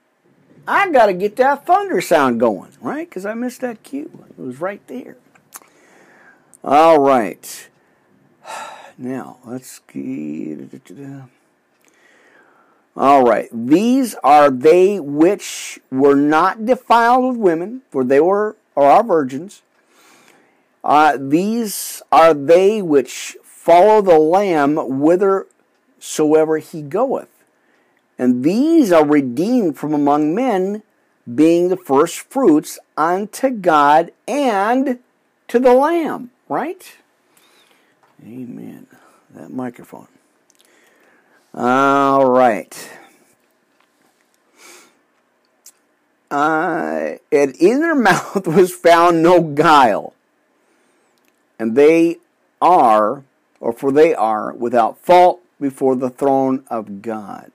[0.67, 3.07] I got to get that thunder sound going, right?
[3.07, 4.11] Because I missed that cue.
[4.29, 5.15] It was right there.
[6.65, 7.69] All right.
[8.97, 10.69] Now, let's get.
[12.95, 13.47] All right.
[13.51, 19.61] These are they which were not defiled with women, for they were or are virgins.
[20.83, 27.29] Uh, these are they which follow the Lamb whithersoever he goeth.
[28.17, 30.83] And these are redeemed from among men,
[31.33, 34.99] being the first fruits unto God and
[35.47, 36.97] to the Lamb, right?
[38.23, 38.87] Amen.
[39.31, 40.07] That microphone.
[41.53, 42.91] All right.
[46.29, 50.13] Uh, and in their mouth was found no guile,
[51.59, 52.17] and they
[52.61, 53.23] are,
[53.59, 57.51] or for they are, without fault before the throne of God.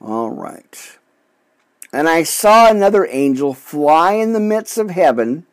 [0.00, 0.98] All right.
[1.92, 5.46] And I saw another angel fly in the midst of heaven,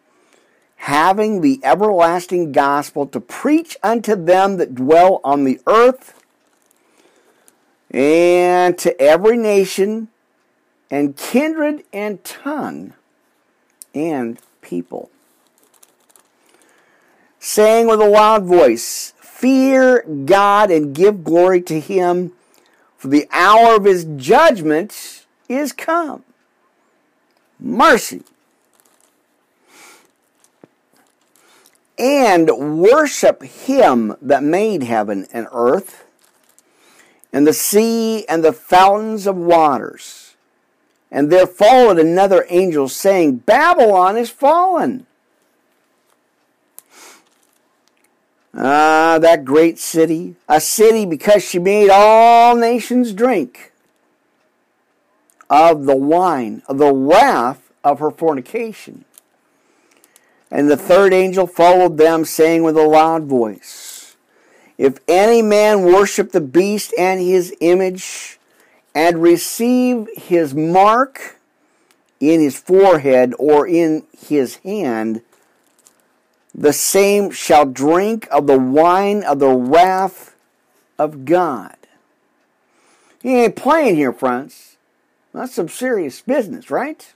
[0.78, 6.24] having the everlasting gospel to preach unto them that dwell on the earth,
[7.92, 10.08] and to every nation
[10.90, 12.94] and kindred and tongue
[13.94, 15.10] and people,
[17.40, 22.32] saying with a loud voice, Fear God and give glory to Him,
[22.98, 26.24] for the hour of His judgment is come.
[27.60, 28.24] Mercy.
[31.98, 36.06] And worship Him that made heaven and earth,
[37.34, 40.28] and the sea and the fountains of waters
[41.12, 45.06] and there followed another angel saying, Babylon is fallen.
[48.54, 53.72] Ah, that great city, a city because she made all nations drink
[55.50, 59.06] of the wine, of the wrath of her fornication.
[60.50, 64.16] And the third angel followed them, saying with a loud voice,
[64.78, 68.38] If any man worship the beast and his image,
[68.98, 71.40] and receive his mark
[72.20, 75.22] in his forehead or in his hand,
[76.56, 80.36] the same shall drink of the wine of the wrath
[80.98, 81.78] of God.
[83.22, 84.78] He ain't playing here, friends.
[85.32, 87.14] That's some serious business, right?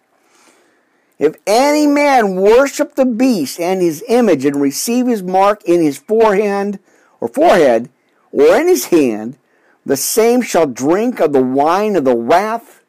[1.21, 5.99] If any man worship the beast and his image and receive his mark in his
[5.99, 6.79] forehead
[7.19, 7.89] or forehead
[8.31, 9.37] or in his hand,
[9.85, 12.81] the same shall drink of the wine of the wrath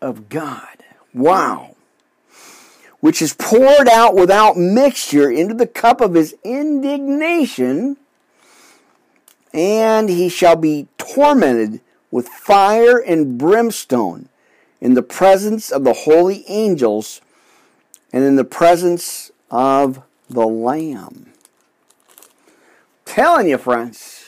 [0.00, 0.78] of God.
[1.12, 1.76] Wow.
[3.00, 7.98] Which is poured out without mixture into the cup of his indignation,
[9.52, 14.30] and he shall be tormented with fire and brimstone
[14.80, 17.20] in the presence of the holy angels
[18.12, 21.32] and in the presence of the Lamb.
[23.04, 24.20] telling you, friends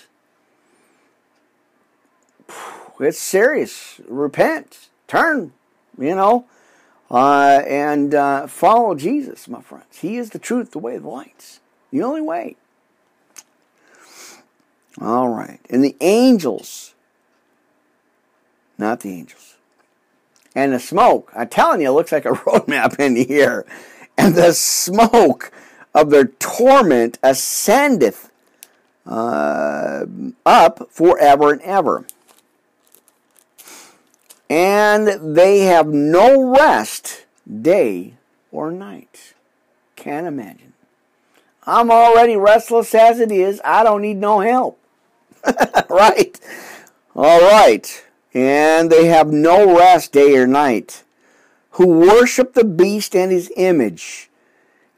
[3.02, 4.00] it's serious.
[4.06, 5.52] Repent, turn,
[5.98, 6.46] you know,
[7.10, 9.98] uh, and uh, follow Jesus, my friends.
[9.98, 12.56] He is the truth, the way, the lights, the only way.
[15.00, 16.94] All right, and the angels,
[18.76, 19.51] not the angels,
[20.54, 21.30] and the smoke.
[21.34, 23.66] I'm telling you, it looks like a roadmap in here,
[24.16, 25.52] and the smoke
[25.94, 28.30] of their torment ascendeth
[29.06, 30.04] uh,
[30.46, 32.04] up forever and ever
[34.52, 37.24] and they have no rest
[37.62, 38.12] day
[38.50, 39.32] or night.
[39.96, 40.74] Can't imagine.
[41.64, 43.62] I'm already restless as it is.
[43.64, 44.78] I don't need no help.
[45.88, 46.38] right?
[47.16, 48.04] All right.
[48.34, 51.04] And they have no rest day or night.
[51.72, 54.28] Who worship the beast and his image,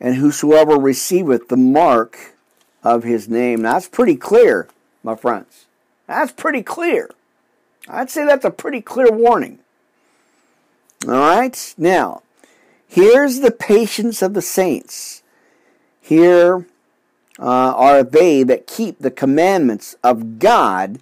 [0.00, 2.34] and whosoever receiveth the mark
[2.82, 3.62] of his name.
[3.62, 4.68] Now, that's pretty clear,
[5.02, 5.66] my friends.
[6.06, 7.10] That's pretty clear.
[7.88, 9.60] I'd say that's a pretty clear warning.
[11.06, 11.74] All right?
[11.78, 12.22] Now,
[12.86, 15.22] here's the patience of the saints.
[16.00, 16.66] Here
[17.38, 20.98] uh, are they that keep the commandments of God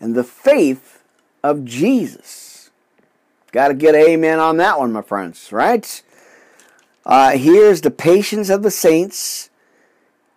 [0.00, 1.01] and the faith
[1.42, 2.70] of Jesus.
[3.52, 6.02] Got to get amen on that one, my friends, right?
[7.04, 9.50] Uh, here's the patience of the saints.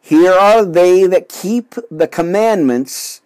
[0.02, 3.22] Here are they that keep the commandments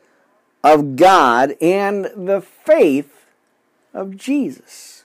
[0.64, 3.26] of God and the faith
[3.94, 5.04] of Jesus.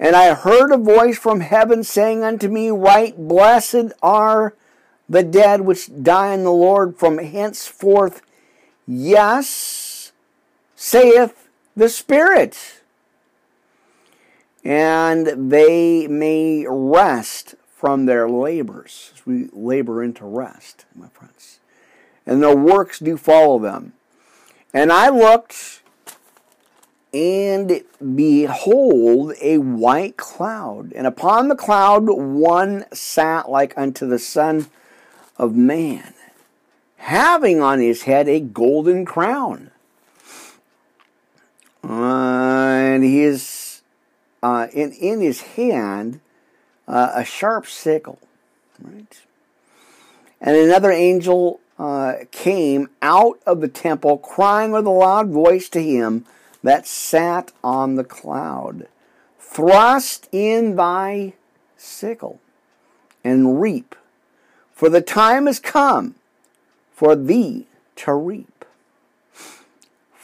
[0.00, 4.54] And I heard a voice from heaven saying unto me, Right, blessed are
[5.08, 8.22] the dead which die in the Lord from henceforth.
[8.86, 10.12] Yes,
[10.76, 11.47] saith
[11.78, 12.80] the Spirit.
[14.64, 19.12] And they may rest from their labors.
[19.24, 21.60] We labor into rest, my friends.
[22.26, 23.92] And their works do follow them.
[24.74, 25.82] And I looked,
[27.14, 27.82] and
[28.14, 30.92] behold, a white cloud.
[30.92, 34.66] And upon the cloud one sat like unto the Son
[35.36, 36.12] of Man,
[36.96, 39.67] having on his head a golden crown.
[41.82, 43.82] And he is
[44.42, 46.20] uh, in, in his hand
[46.86, 48.18] uh, a sharp sickle,
[48.80, 49.22] right?
[50.40, 55.82] And another angel uh, came out of the temple, crying with a loud voice to
[55.82, 56.24] him
[56.62, 58.88] that sat on the cloud
[59.50, 61.32] Thrust in thy
[61.76, 62.38] sickle
[63.24, 63.94] and reap,
[64.74, 66.16] for the time is come
[66.92, 67.66] for thee
[67.96, 68.57] to reap.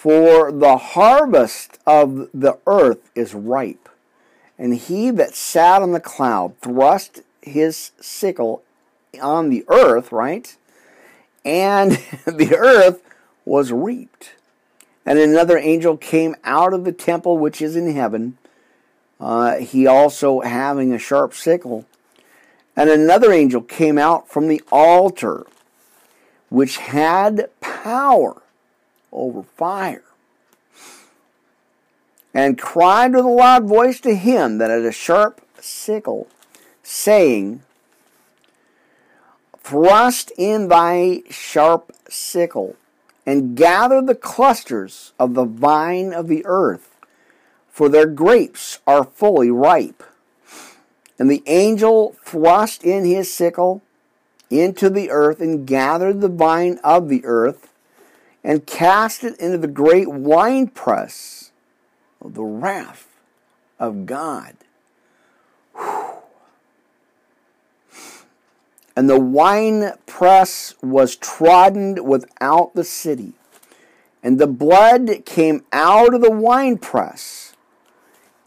[0.04, 3.88] For the harvest of the earth is ripe.
[4.58, 8.62] And he that sat on the cloud thrust his sickle
[9.22, 10.54] on the earth, right?
[11.42, 11.92] And
[12.26, 13.00] the earth
[13.46, 14.34] was reaped.
[15.06, 18.36] And another angel came out of the temple which is in heaven,
[19.18, 21.86] uh, he also having a sharp sickle.
[22.76, 25.46] And another angel came out from the altar,
[26.50, 28.42] which had power
[29.14, 30.04] over fire,
[32.34, 36.26] and cried with a loud voice to him that had a sharp sickle,
[36.82, 37.62] saying,
[39.58, 42.76] Thrust in thy sharp sickle,
[43.24, 46.96] and gather the clusters of the vine of the earth,
[47.70, 50.02] for their grapes are fully ripe.
[51.18, 53.82] And the angel thrust in his sickle
[54.50, 57.72] into the earth and gathered the vine of the earth
[58.44, 61.50] and cast it into the great winepress
[62.20, 63.08] of the wrath
[63.80, 64.54] of God.
[68.96, 73.32] And the winepress was trodden without the city,
[74.22, 77.56] and the blood came out of the winepress,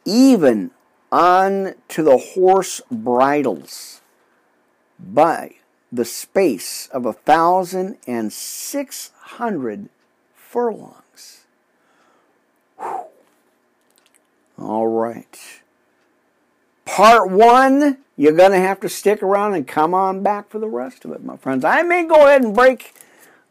[0.06, 0.72] even
[1.12, 4.02] unto the horse bridles,
[5.00, 5.57] by
[5.92, 9.90] the space of a thousand and six hundred
[10.36, 11.46] furlongs.
[12.78, 13.06] Whew.
[14.60, 15.40] All right.
[16.86, 20.68] Part one, you're going to have to stick around and come on back for the
[20.68, 21.64] rest of it, my friends.
[21.64, 22.94] I may go ahead and break,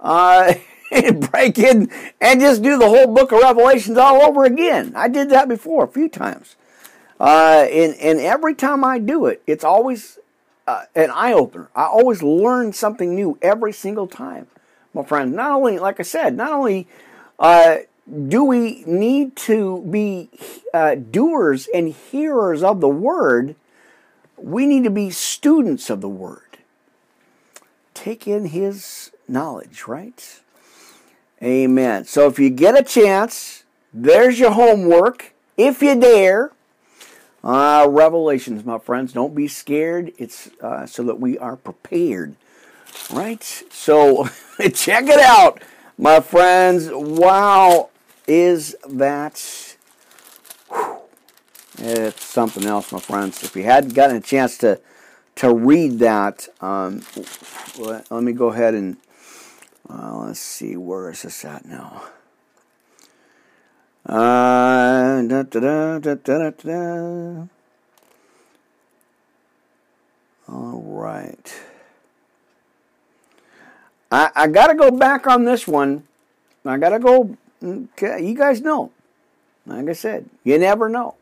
[0.01, 0.55] uh,
[1.31, 4.93] break in and just do the whole book of Revelations all over again.
[4.97, 6.57] I did that before a few times.
[7.21, 10.19] Uh, and, and every time I do it, it's always
[10.67, 11.69] uh, an eye opener.
[11.75, 14.49] I always learn something new every single time,
[14.93, 15.35] my friend.
[15.35, 16.89] Not only, like I said, not only
[17.39, 17.77] uh,
[18.29, 20.31] do we need to be
[20.73, 23.55] uh, doers and hearers of the word,
[24.37, 26.59] we need to be students of the word.
[27.95, 30.41] Take in his knowledge, right?
[31.43, 32.05] Amen.
[32.05, 35.33] So if you get a chance, there's your homework.
[35.57, 36.53] If you dare,
[37.47, 39.13] uh, revelations, my friends.
[39.13, 40.13] Don't be scared.
[40.19, 42.35] It's uh, so that we are prepared.
[43.13, 43.43] Right?
[43.43, 44.25] So
[44.75, 45.63] check it out,
[45.97, 46.89] my friends.
[46.91, 47.91] Wow,
[48.27, 49.35] is that.
[51.79, 53.43] It's something else, my friends.
[53.45, 54.81] If you hadn't gotten a chance to
[55.37, 57.03] to read that, um,
[57.79, 58.97] let, let, me go ahead and
[59.89, 62.03] uh, let's see where is this at now.
[64.09, 65.43] Ah, da,
[70.49, 71.61] All right.
[74.13, 76.05] I, I got to go back on this one.
[76.65, 77.37] I got to go.
[77.61, 78.93] You guys know.
[79.67, 81.17] Like I said, you never know.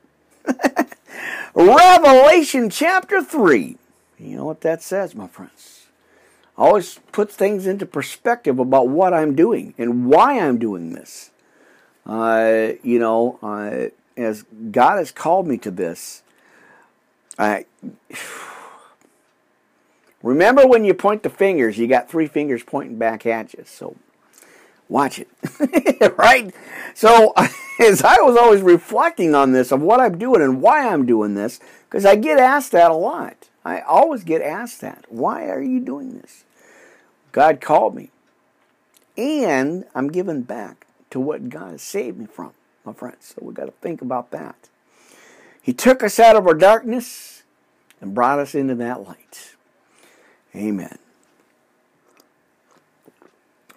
[1.55, 3.79] Revelation chapter 3.
[4.19, 5.87] You know what that says, my friends?
[6.57, 11.31] Always puts things into perspective about what I'm doing and why I'm doing this.
[12.07, 16.23] Uh, you know, uh, as God has called me to this,
[17.39, 17.67] I
[20.23, 23.65] remember when you point the fingers, you got three fingers pointing back at you.
[23.67, 23.97] So
[24.89, 25.29] watch it,
[26.19, 26.55] right?
[26.95, 27.33] So
[27.81, 31.35] as I was always reflecting on this of what I'm doing and why I'm doing
[31.35, 33.49] this, because I get asked that a lot.
[33.65, 35.07] I always get asked that.
[35.09, 36.45] Why are you doing this?
[37.33, 38.11] God called me,
[39.17, 40.84] and I'm giving back
[41.15, 42.51] to what God has saved me from,
[42.85, 43.35] my friends.
[43.37, 44.57] So we've got to think about that.
[45.63, 47.45] He took us out of our darkness
[48.01, 49.55] and brought us into that light.
[50.57, 50.99] Amen.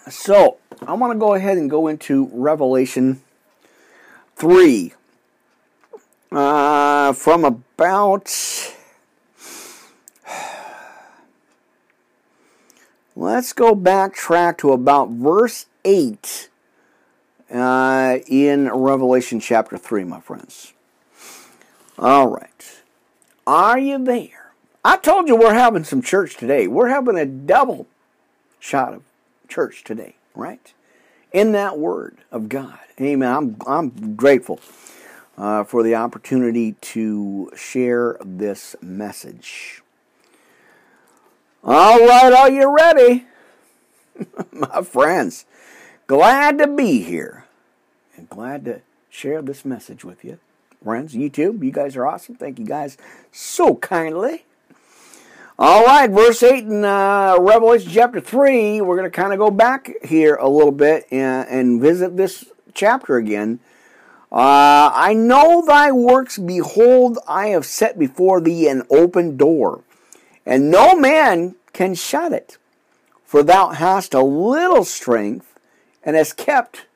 [0.10, 3.22] So, I want to go ahead and go into Revelation
[4.36, 4.94] 3
[6.32, 8.34] uh, from about.
[13.16, 16.50] Let's go backtrack to about verse 8
[17.52, 20.74] uh, in Revelation chapter 3, my friends.
[21.98, 22.82] All right.
[23.46, 24.52] Are you there?
[24.84, 26.68] I told you we're having some church today.
[26.68, 27.88] We're having a double
[28.60, 29.04] shot of
[29.48, 30.74] church today, right?
[31.32, 32.80] In that word of God.
[33.00, 33.30] Amen.
[33.30, 34.60] I'm, I'm grateful
[35.38, 39.82] uh, for the opportunity to share this message.
[41.64, 43.26] All right, are you ready?
[44.52, 45.46] My friends,
[46.08, 47.46] glad to be here
[48.16, 50.40] and glad to share this message with you.
[50.84, 52.36] Friends, YouTube, you guys are awesome.
[52.36, 52.98] Thank you guys
[53.32, 54.46] so kindly.
[55.60, 59.50] All right, verse 8 in uh, Revelation chapter 3, we're going to kind of go
[59.50, 62.46] back here a little bit and, and visit this
[62.76, 63.60] chapter again.
[64.32, 69.84] Uh, I know thy works, behold, I have set before thee an open door,
[70.46, 72.58] and no man can shut it.
[73.26, 75.57] For thou hast a little strength,
[76.08, 76.88] and has kept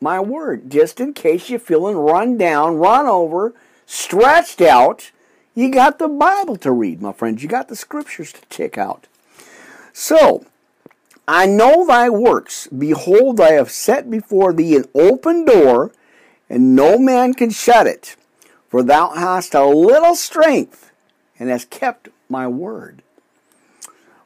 [0.00, 3.52] my word, just in case you're feeling run down, run over,
[3.84, 5.10] stretched out
[5.58, 7.42] you got the Bible to read, my friends.
[7.42, 9.08] You got the scriptures to check out.
[9.92, 10.46] So,
[11.26, 12.68] I know thy works.
[12.68, 15.90] Behold, I have set before thee an open door,
[16.48, 18.14] and no man can shut it.
[18.68, 20.92] For thou hast a little strength,
[21.40, 23.02] and hast kept my word.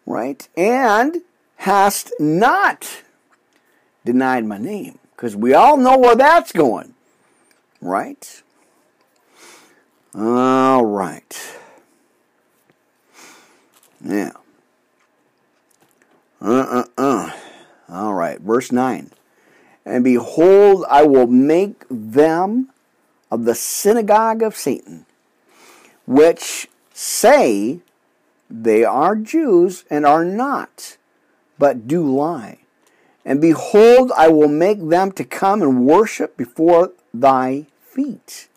[0.05, 0.47] Right?
[0.55, 1.23] And
[1.57, 3.05] hast not
[4.05, 4.99] denied my name.
[5.15, 6.95] Because we all know where that's going.
[7.81, 8.43] Right?
[10.15, 11.57] All right.
[14.01, 14.33] Now.
[16.41, 17.31] Uh uh uh.
[17.89, 18.41] All right.
[18.41, 19.11] Verse 9.
[19.85, 22.71] And behold, I will make them
[23.31, 25.07] of the synagogue of Satan,
[26.07, 27.81] which say
[28.51, 30.99] they are Jews and are not,
[31.59, 32.59] but do lie.
[33.25, 38.49] And behold, I will make them to come and worship before thy feet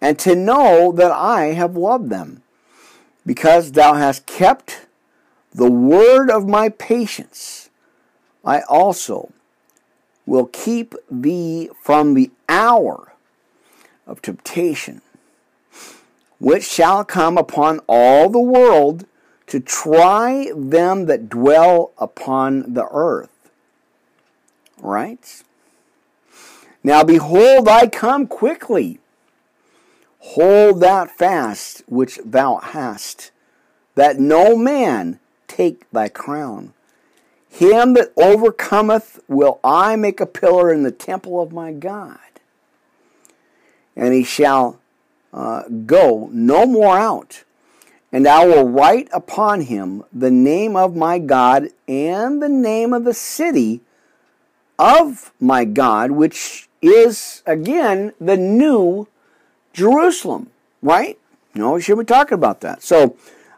[0.00, 2.42] and to know that I have loved them,
[3.24, 4.86] because thou hast kept
[5.54, 7.70] the word of my patience.
[8.44, 9.32] I also
[10.26, 13.12] will keep thee from the hour
[14.06, 15.02] of temptation,
[16.38, 19.06] which shall come upon all the world
[19.46, 23.31] to try them that dwell upon the earth.
[24.82, 25.42] Right?
[26.84, 28.98] Now behold, I come quickly.
[30.18, 33.30] Hold that fast which thou hast,
[33.94, 35.18] that no man
[35.48, 36.74] take thy crown.
[37.48, 42.18] Him that overcometh will I make a pillar in the temple of my God.
[43.94, 44.80] And he shall
[45.32, 47.44] uh, go no more out.
[48.10, 53.04] And I will write upon him the name of my God and the name of
[53.04, 53.80] the city
[54.78, 59.08] of my God, which is again the new
[59.72, 60.50] Jerusalem,
[60.80, 61.18] right?
[61.54, 62.82] Know, we should be talking about that.
[62.82, 63.16] So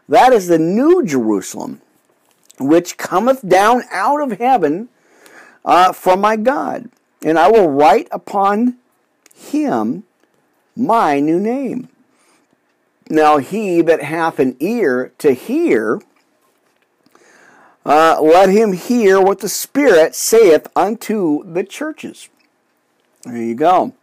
[0.09, 1.81] that is the new Jerusalem,
[2.59, 4.89] which cometh down out of heaven
[5.63, 6.89] uh, from my God.
[7.23, 8.77] And I will write upon
[9.33, 10.03] him
[10.75, 11.89] my new name.
[13.09, 16.01] Now he that hath an ear to hear,
[17.85, 22.29] uh, let him hear what the Spirit saith unto the churches.
[23.23, 23.93] There you go.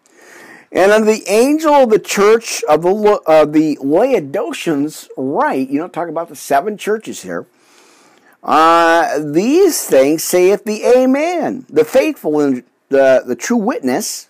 [0.70, 5.89] And on the angel of the church of the, uh, the Laodiceans write, you know,
[5.89, 7.47] talk about the seven churches here.
[8.43, 14.28] Uh, these things saith the Amen, the faithful and the, the true witness,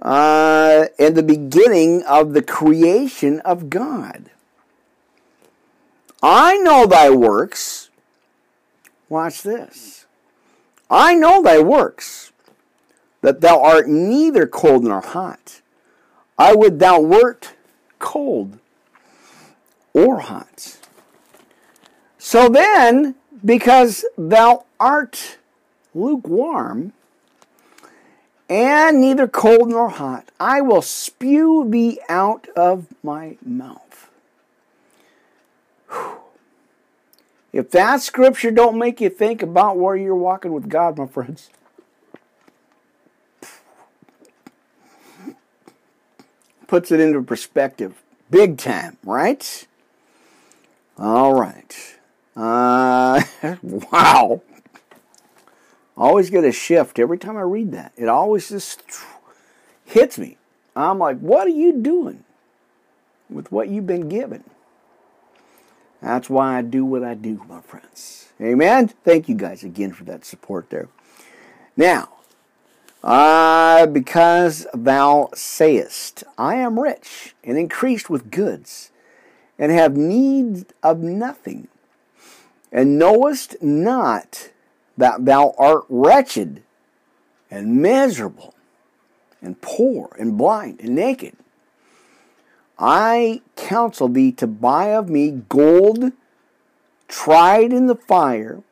[0.00, 4.30] uh, and the beginning of the creation of God.
[6.22, 7.83] I know thy works.
[9.14, 10.06] Watch this.
[10.90, 12.32] I know thy works
[13.20, 15.60] that thou art neither cold nor hot.
[16.36, 17.52] I would thou wert
[18.00, 18.58] cold
[19.92, 20.78] or hot.
[22.18, 25.38] So then, because thou art
[25.94, 26.92] lukewarm,
[28.48, 34.10] and neither cold nor hot, I will spew thee out of my mouth.
[35.88, 36.23] Whew.
[37.54, 41.50] If that scripture don't make you think about where you're walking with God, my friends,
[46.66, 48.02] puts it into perspective.
[48.28, 49.68] Big time, right?
[50.98, 51.96] All right.
[52.36, 53.22] Uh,
[53.62, 54.42] wow.
[55.96, 57.92] Always get a shift every time I read that.
[57.96, 58.82] It always just
[59.84, 60.38] hits me.
[60.74, 62.24] I'm like, what are you doing
[63.30, 64.42] with what you've been given?
[66.04, 68.28] That's why I do what I do, my friends.
[68.40, 68.88] Amen.
[68.88, 70.88] Thank you guys again for that support there.
[71.76, 72.14] Now,
[73.06, 78.92] Ah, because thou sayest, I am rich and increased with goods,
[79.58, 81.68] and have need of nothing,
[82.72, 84.48] and knowest not
[84.96, 86.62] that thou art wretched
[87.50, 88.54] and miserable,
[89.42, 91.36] and poor and blind and naked.
[92.78, 96.12] I counsel thee to buy of me gold
[97.08, 98.62] tried in the fire,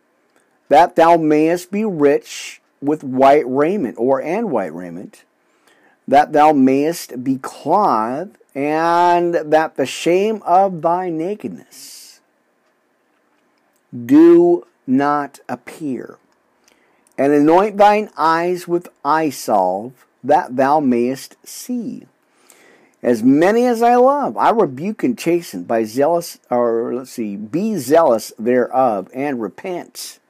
[0.68, 5.24] that thou mayest be rich with white raiment, or and white raiment,
[6.08, 12.20] that thou mayest be clothed, and that the shame of thy nakedness
[13.94, 16.18] do not appear.
[17.16, 22.06] And anoint thine eyes with eye salve, that thou mayest see.
[23.02, 27.76] As many as I love, I rebuke and chasten by zealous, or let's see, be
[27.76, 30.20] zealous thereof, and repent.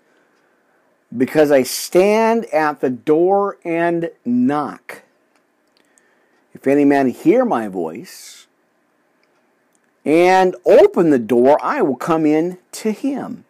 [1.14, 5.02] Because I stand at the door and knock.
[6.54, 8.46] If any man hear my voice
[10.04, 13.44] and open the door, I will come in to him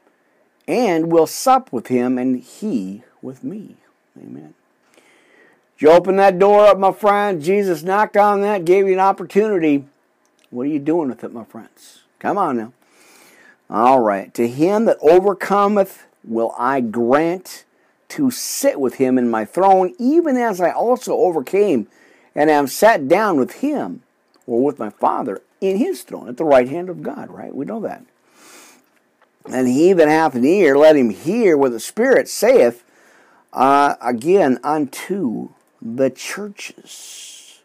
[0.67, 3.77] and will sup with him and he with me.
[4.19, 4.55] Amen.
[5.83, 7.43] You open that door up, my friend.
[7.43, 9.85] Jesus knocked on that, gave you an opportunity.
[10.51, 12.03] What are you doing with it, my friends?
[12.21, 12.73] Come on now.
[13.69, 14.33] All right.
[14.35, 17.65] To him that overcometh will I grant
[18.11, 21.89] to sit with him in my throne, even as I also overcame
[22.33, 24.05] and am sat down with him
[24.47, 27.53] or with my Father in his throne at the right hand of God, right?
[27.53, 28.05] We know that.
[29.47, 32.85] And he that hath an ear, let him hear what the Spirit saith
[33.53, 35.49] uh, again unto
[35.83, 37.61] the churches.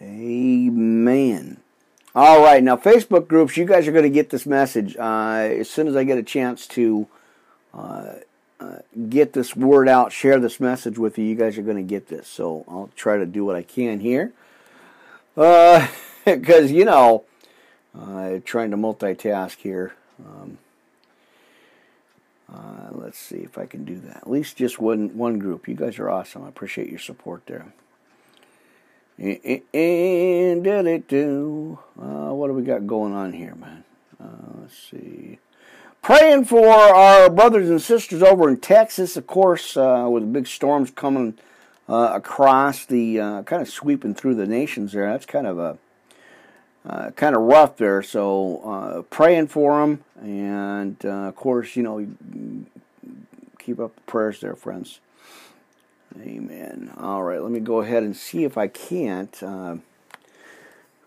[0.00, 1.58] Amen.
[2.14, 5.70] All right, now Facebook groups, you guys are going to get this message uh, as
[5.70, 7.06] soon as I get a chance to
[7.74, 8.14] uh,
[8.58, 8.78] uh,
[9.08, 11.24] get this word out, share this message with you.
[11.24, 14.00] You guys are going to get this, so I'll try to do what I can
[14.00, 14.32] here.
[15.34, 15.90] Because
[16.26, 17.24] uh, you know,
[17.98, 19.94] uh, trying to multitask here.
[20.24, 20.58] Um,
[22.52, 24.18] uh, let's see if I can do that.
[24.18, 25.66] At least just one one group.
[25.68, 26.44] You guys are awesome.
[26.44, 27.72] I appreciate your support there.
[29.18, 31.78] And did it do?
[32.00, 33.84] Uh, what do we got going on here, man?
[34.22, 35.38] Uh, let's see.
[36.02, 40.46] Praying for our brothers and sisters over in Texas, of course, uh, with the big
[40.46, 41.38] storms coming
[41.88, 43.16] uh, across the
[43.46, 45.10] kind of sweeping through the nations there.
[45.10, 45.78] That's kind of a
[46.86, 48.02] uh, kind of rough there.
[48.02, 52.06] So uh, praying for them, and uh, of course, you know,
[53.58, 55.00] keep up the prayers there, friends.
[56.20, 56.92] Amen.
[56.96, 59.42] All right, let me go ahead and see if I can't.
[59.42, 59.76] Uh,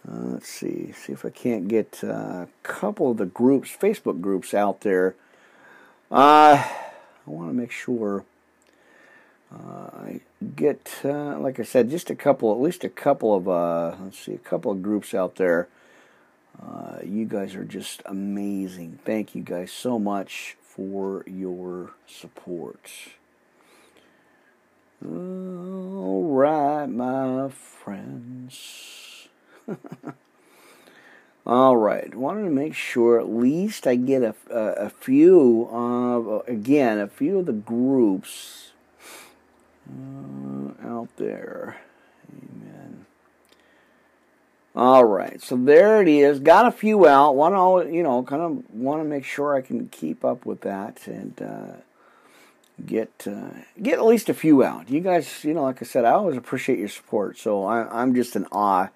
[0.07, 4.53] uh, let's see, see if I can't get a couple of the groups, Facebook groups
[4.53, 5.15] out there.
[6.11, 6.71] I
[7.25, 8.25] want to make sure
[9.51, 10.21] I
[10.55, 14.19] get, uh, like I said, just a couple, at least a couple of, uh, let's
[14.19, 15.67] see, a couple of groups out there.
[16.61, 18.99] Uh, you guys are just amazing.
[19.05, 22.91] Thank you guys so much for your support.
[25.03, 29.29] All right, my friends.
[31.45, 36.47] All right, wanted to make sure at least I get a, a, a few of,
[36.47, 38.68] again, a few of the groups
[39.89, 41.77] uh, out there.
[42.31, 43.05] Amen.
[44.75, 46.39] All right, so there it is.
[46.39, 47.35] Got a few out.
[47.35, 50.61] Want to, you know, kind of want to make sure I can keep up with
[50.61, 51.81] that and uh,
[52.85, 53.49] get uh,
[53.81, 54.89] get at least a few out.
[54.89, 57.37] You guys, you know, like I said, I always appreciate your support.
[57.37, 58.89] So I, am just in awe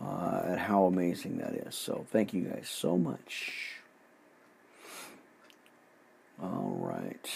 [0.00, 1.74] uh, at how amazing that is.
[1.74, 3.76] So thank you guys so much.
[6.42, 7.28] All right.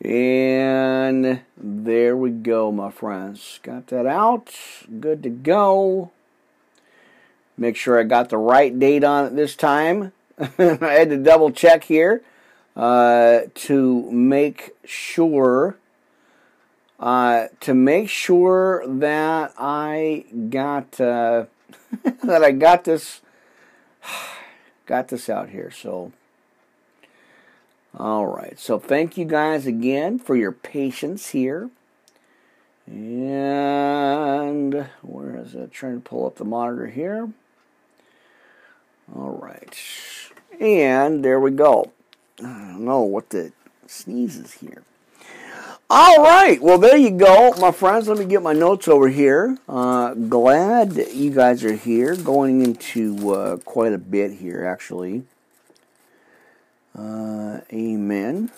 [0.00, 3.60] And there we go, my friends.
[3.62, 4.54] Got that out.
[5.00, 6.10] Good to go.
[7.56, 10.12] Make sure I got the right date on it this time.
[10.38, 12.22] I had to double check here
[12.76, 15.78] uh, to make sure
[16.98, 21.46] uh, to make sure that I got uh,
[22.22, 23.20] that I got this
[24.86, 25.70] got this out here.
[25.70, 26.12] So
[27.96, 28.58] all right.
[28.58, 31.70] So thank you guys again for your patience here.
[32.86, 35.72] And where is it?
[35.72, 37.30] Trying to pull up the monitor here.
[39.14, 39.76] All right.
[40.60, 41.92] And there we go.
[42.38, 43.52] I don't know what the
[43.86, 44.82] sneezes here.
[45.88, 46.60] All right.
[46.60, 48.08] Well, there you go, my friends.
[48.08, 49.56] Let me get my notes over here.
[49.68, 52.16] Uh, glad that you guys are here.
[52.16, 55.24] Going into uh, quite a bit here, actually.
[56.96, 58.50] Uh, amen.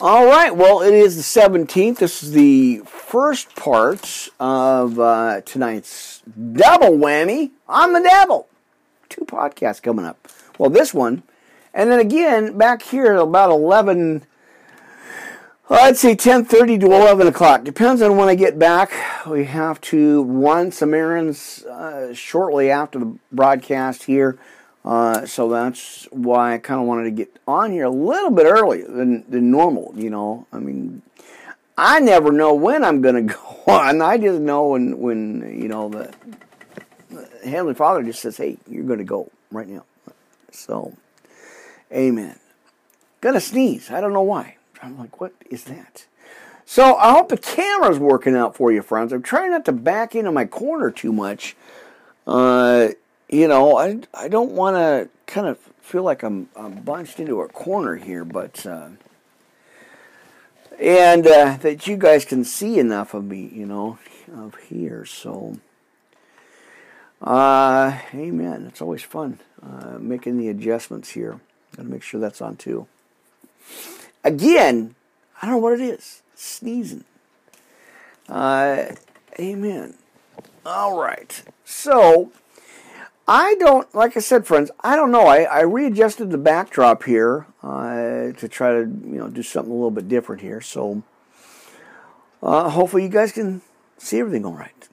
[0.00, 1.98] All right, well, it is the 17th.
[1.98, 8.48] This is the first part of uh, tonight's double whammy on the devil.
[9.08, 10.28] Two podcasts coming up.
[10.56, 11.22] Well, this one,
[11.74, 14.24] and then again back here at about 11,
[15.70, 17.64] I'd say 10:30 to 11 o'clock.
[17.64, 18.92] Depends on when I get back.
[19.26, 24.38] We have to run some errands uh, shortly after the broadcast here,
[24.88, 28.46] uh, so that's why I kind of wanted to get on here a little bit
[28.46, 29.92] earlier than, than normal.
[29.94, 31.02] You know, I mean,
[31.76, 34.02] I never know when I'm going to go on.
[34.02, 36.12] I just know when when you know the,
[37.10, 39.84] the Heavenly Father just says, "Hey, you're going to go right now."
[40.50, 40.94] So,
[41.92, 42.38] Amen.
[43.20, 43.90] Gonna sneeze.
[43.90, 44.56] I don't know why.
[44.82, 46.06] I'm like, what is that?
[46.64, 49.12] So I hope the camera's working out for you, friends.
[49.12, 51.56] I'm trying not to back into my corner too much.
[52.26, 52.88] Uh,
[53.28, 57.40] you know, I, I don't want to kind of feel like I'm, I'm bunched into
[57.40, 58.88] a corner here, but uh,
[60.80, 63.98] and uh, that you guys can see enough of me, you know,
[64.32, 65.04] of here.
[65.04, 65.58] So,
[67.20, 68.66] uh, amen.
[68.68, 71.40] It's always fun uh, making the adjustments here.
[71.76, 72.86] Got to make sure that's on too.
[74.24, 74.94] Again,
[75.40, 76.22] I don't know what it is.
[76.34, 77.04] Sneezing.
[78.28, 78.94] Uh,
[79.38, 79.94] amen.
[80.64, 81.42] All right.
[81.64, 82.30] So,
[83.30, 85.26] I don't, like I said, friends, I don't know.
[85.26, 89.74] I, I readjusted the backdrop here uh, to try to, you know, do something a
[89.74, 90.62] little bit different here.
[90.62, 91.02] So,
[92.42, 93.60] uh, hopefully you guys can
[93.98, 94.88] see everything all right.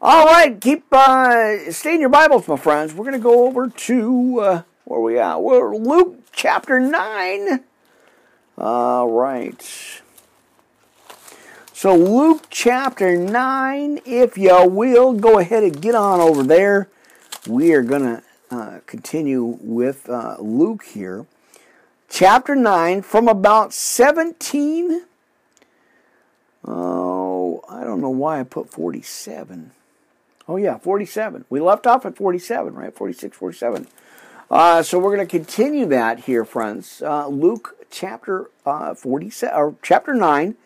[0.00, 2.94] All right, keep uh, stay in your Bibles, my friends.
[2.94, 5.42] We're going to go over to uh, where we at?
[5.42, 7.64] We're Luke chapter nine.
[8.56, 10.00] All right.
[11.74, 16.88] So, Luke chapter 9, if you will, go ahead and get on over there.
[17.46, 21.26] We are going to uh, continue with uh, Luke here.
[22.08, 25.02] Chapter 9, from about 17.
[26.64, 29.70] Oh, I don't know why I put 47.
[30.48, 31.44] Oh, yeah, 47.
[31.48, 32.94] We left off at 47, right?
[32.94, 33.86] 46, 47.
[34.50, 37.02] Uh, so we're going to continue that here, friends.
[37.02, 40.56] Uh, Luke chapter uh, 47 or chapter 9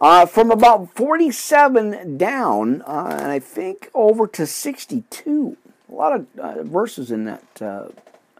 [0.00, 5.56] uh, from about 47 down and i think over to 62
[5.88, 7.88] a lot of uh, verses in that uh,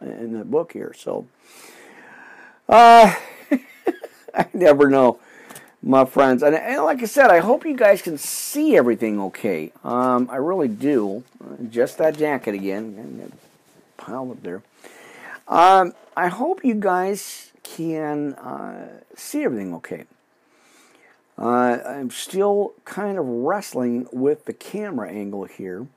[0.01, 1.27] in the book here so
[2.67, 3.13] uh,
[4.35, 5.19] i never know
[5.81, 9.71] my friends and, and, like i said i hope you guys can see everything okay
[9.83, 11.23] um, i really do
[11.69, 13.31] just that jacket again
[13.97, 14.61] piled up there
[15.47, 20.05] um, i hope you guys can uh, see everything okay.
[21.37, 25.87] Uh, I'm still kind of wrestling with the camera angle here.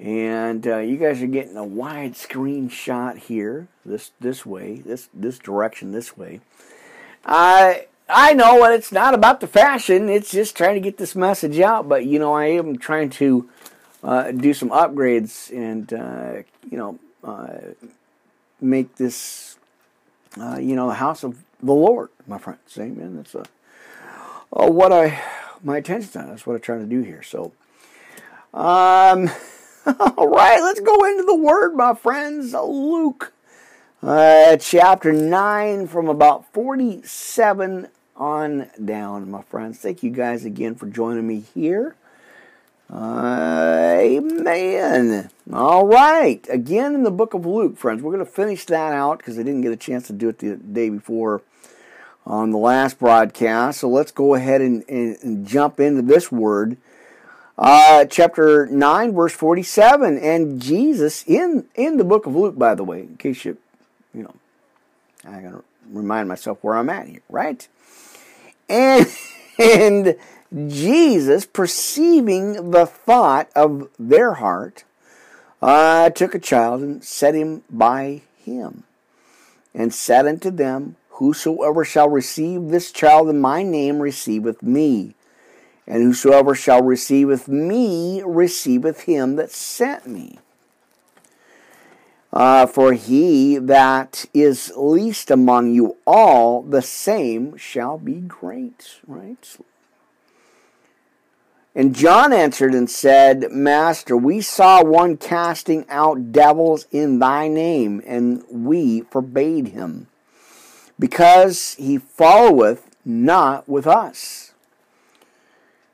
[0.00, 5.08] And uh, you guys are getting a wide screen shot here, this this way, this
[5.12, 6.40] this direction, this way.
[7.24, 11.58] I I know it's not about the fashion; it's just trying to get this message
[11.58, 11.88] out.
[11.88, 13.48] But you know, I am trying to
[14.04, 17.74] uh, do some upgrades and uh, you know uh,
[18.60, 19.58] make this
[20.36, 22.76] uh, you know, the house of the Lord, my friends.
[22.78, 23.16] Amen.
[23.16, 23.44] That's a,
[24.52, 25.20] uh, what I
[25.62, 26.28] my attention's on.
[26.28, 27.22] That's what I'm trying to do here.
[27.22, 27.52] So,
[28.54, 29.30] um,
[30.16, 32.52] all right, let's go into the Word, my friends.
[32.52, 33.32] Luke,
[34.02, 39.78] uh, chapter nine, from about forty-seven on down, my friends.
[39.78, 41.96] Thank you guys again for joining me here.
[43.98, 45.30] Amen.
[45.52, 46.46] All right.
[46.50, 48.02] Again in the book of Luke, friends.
[48.02, 50.38] We're going to finish that out because I didn't get a chance to do it
[50.38, 51.42] the day before
[52.26, 53.80] on the last broadcast.
[53.80, 56.76] So let's go ahead and, and, and jump into this word.
[57.58, 60.16] Uh, chapter 9, verse 47.
[60.18, 63.58] And Jesus, in, in the book of Luke, by the way, in case you,
[64.14, 64.34] you know,
[65.24, 67.66] I got to remind myself where I'm at here, right?
[68.68, 69.06] And,
[69.58, 70.16] and
[70.68, 74.84] Jesus, perceiving the thought of their heart,
[75.60, 78.84] uh, took a child and set him by him,
[79.74, 85.16] and said unto them, Whosoever shall receive this child in my name receiveth me,
[85.88, 90.38] and whosoever shall receiveth me receiveth him that sent me.
[92.30, 98.98] Uh, for he that is least among you all, the same shall be great.
[99.06, 99.56] Right?
[101.74, 108.02] And John answered and said, Master, we saw one casting out devils in thy name,
[108.06, 110.08] and we forbade him,
[110.98, 114.47] because he followeth not with us.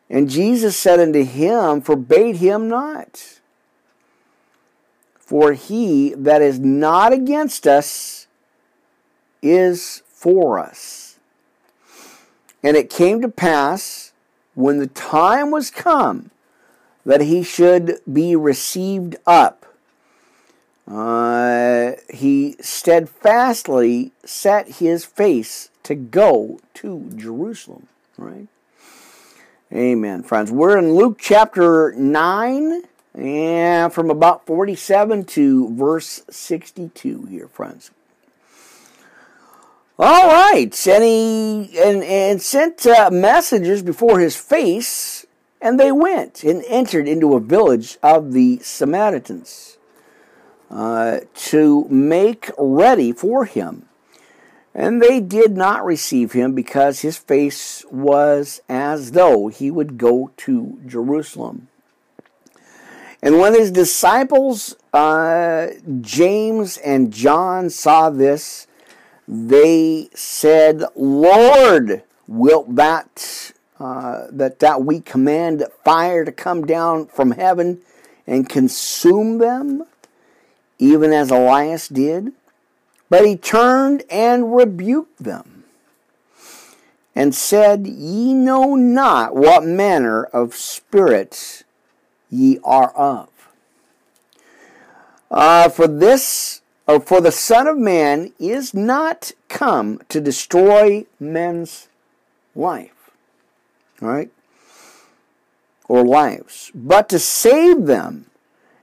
[0.08, 3.40] And Jesus said unto him, Forbade him not.
[5.18, 8.26] For he that is not against us
[9.42, 11.18] is for us.
[12.62, 14.12] And it came to pass
[14.54, 16.30] when the time was come
[17.04, 19.66] that he should be received up,
[20.90, 28.48] uh, he steadfastly set his face to go to Jerusalem, right?
[29.74, 30.52] Amen, friends.
[30.52, 32.82] We're in Luke chapter 9,
[33.14, 37.90] and from about 47 to verse 62 here, friends.
[39.98, 45.26] All right, and he and, and sent uh, messengers before his face,
[45.60, 49.76] and they went and entered into a village of the Samaritans
[50.70, 53.88] uh, to make ready for him.
[54.74, 60.32] And they did not receive him because his face was as though he would go
[60.38, 61.68] to Jerusalem.
[63.22, 65.68] And when his disciples, uh,
[66.00, 68.66] James and John, saw this,
[69.26, 77.30] they said, Lord, wilt that, uh, that, that we command fire to come down from
[77.30, 77.80] heaven
[78.26, 79.84] and consume them,
[80.78, 82.32] even as Elias did?
[83.08, 85.64] But he turned and rebuked them
[87.14, 91.64] and said, Ye know not what manner of spirits
[92.30, 93.28] ye are of.
[95.30, 101.88] Uh, for this or for the Son of Man is not come to destroy men's
[102.54, 103.10] life,
[104.00, 104.30] right?
[105.88, 108.26] Or lives, but to save them.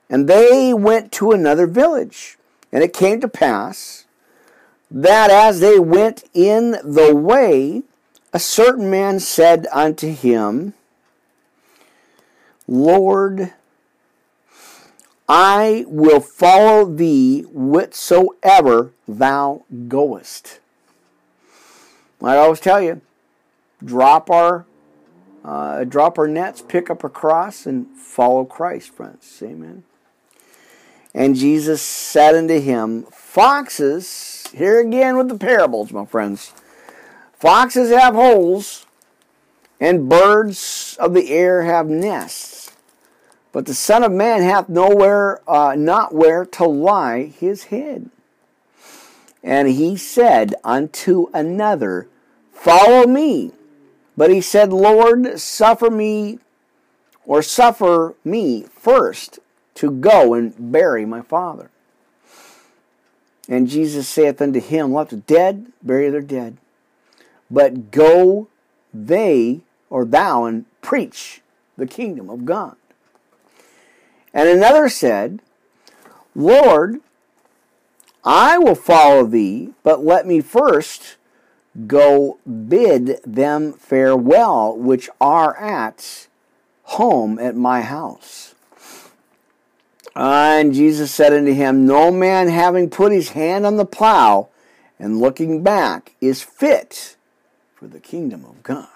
[0.10, 2.38] And they went to another village.
[2.74, 4.06] And it came to pass
[4.92, 7.84] that as they went in the way,
[8.34, 10.74] a certain man said unto him,
[12.68, 13.54] Lord,
[15.28, 20.60] I will follow thee whithersoever thou goest.
[22.22, 23.02] I always tell you,
[23.84, 24.66] drop our
[25.44, 29.42] uh, drop our nets, pick up a cross, and follow Christ, friends.
[29.42, 29.84] Amen.
[31.14, 36.54] And Jesus said unto him, Foxes, here again with the parables, my friends.
[37.34, 38.86] Foxes have holes,
[39.80, 42.62] and birds of the air have nests
[43.52, 48.10] but the Son of Man hath nowhere, uh, not where to lie his head.
[49.44, 52.08] And he said unto another,
[52.54, 53.52] Follow me.
[54.16, 56.40] But he said, Lord, suffer me,
[57.26, 59.40] or suffer me first
[59.76, 61.70] to go and bury my father.
[63.48, 66.58] And Jesus saith unto him, Let the dead bury their dead.
[67.50, 68.48] But go
[68.94, 71.42] they, or thou, and preach
[71.78, 72.76] the kingdom of God.
[74.34, 75.42] And another said,
[76.36, 77.02] Lord,
[78.24, 81.18] I will follow thee, but let me first
[81.88, 86.28] go bid them farewell which are at
[86.84, 88.51] home at my house.
[90.16, 94.50] And Jesus said unto him, No man having put his hand on the plow
[95.00, 97.16] and looking back is fit
[97.76, 98.88] for the kingdom of God.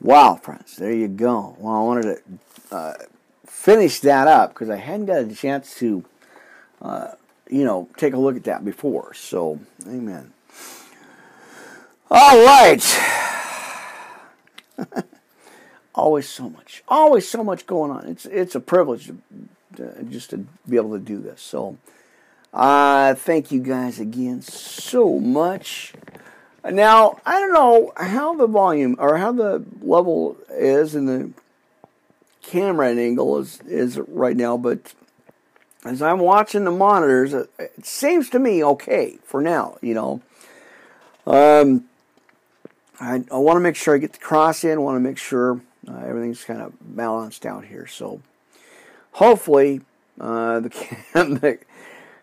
[0.00, 1.56] Wow, friends, there you go.
[1.58, 2.94] Well, I wanted to uh,
[3.46, 6.04] finish that up because I hadn't got a chance to,
[6.80, 7.08] uh,
[7.50, 9.12] you know, take a look at that before.
[9.12, 10.32] So, amen.
[12.10, 12.82] All right.
[16.00, 18.06] always so much, always so much going on.
[18.06, 19.18] It's it's a privilege to,
[19.76, 21.42] to, just to be able to do this.
[21.42, 21.76] So,
[22.54, 25.92] uh, thank you guys again so much.
[26.64, 31.30] Now, I don't know how the volume or how the level is in the
[32.42, 34.94] camera angle is is right now, but
[35.84, 39.76] as I'm watching the monitors, it, it seems to me okay for now.
[39.82, 40.22] You know,
[41.26, 41.84] um,
[42.98, 44.72] I, I want to make sure I get the cross in.
[44.72, 47.86] I want to make sure uh, everything's kind of balanced out here.
[47.86, 48.20] So
[49.12, 49.80] hopefully,
[50.20, 50.68] uh, the,
[51.14, 51.58] the,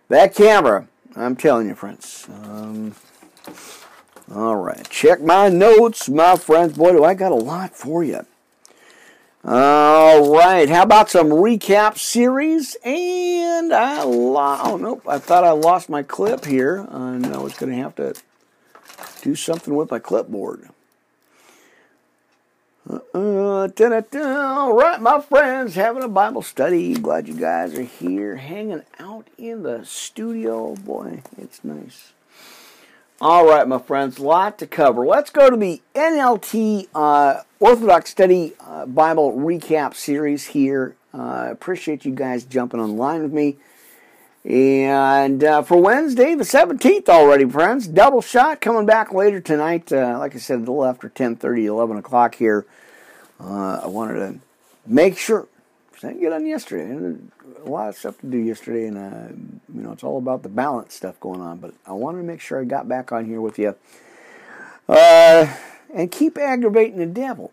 [0.10, 0.88] that camera.
[1.16, 2.28] I'm telling you, friends.
[2.30, 2.96] Um,
[4.34, 6.78] all right, check my notes, my friends.
[6.78, 8.26] Boy, do I got a lot for you.
[9.44, 12.76] All right, how about some recap series?
[12.84, 17.72] And I oh nope, I thought I lost my clip here, and I was going
[17.72, 18.14] to have to
[19.22, 20.70] do something with my clipboard.
[22.90, 26.94] Uh, All right, my friends, having a Bible study.
[26.94, 30.76] Glad you guys are here, hanging out in the studio.
[30.76, 32.14] Boy, it's nice.
[33.20, 35.06] All right, my friends, lot to cover.
[35.06, 40.96] Let's go to the NLT uh, Orthodox Study uh, Bible Recap Series here.
[41.14, 43.58] Uh, appreciate you guys jumping online with me.
[44.48, 49.92] And uh, for Wednesday, the 17th already, friends, double shot coming back later tonight.
[49.92, 52.66] Uh, like I said, a little after 10.30, 11 o'clock here.
[53.42, 54.40] Uh, I wanted to
[54.86, 55.48] make sure.
[55.98, 57.18] I didn't get on yesterday
[57.66, 59.34] a lot of stuff to do yesterday, and uh,
[59.74, 61.58] you know it's all about the balance stuff going on.
[61.58, 63.76] But I wanted to make sure I got back on here with you
[64.88, 65.54] Uh,
[65.94, 67.52] and keep aggravating the devil.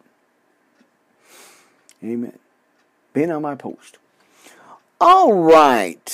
[2.02, 2.38] Amen.
[3.12, 3.98] Been on my post.
[5.00, 6.08] All right.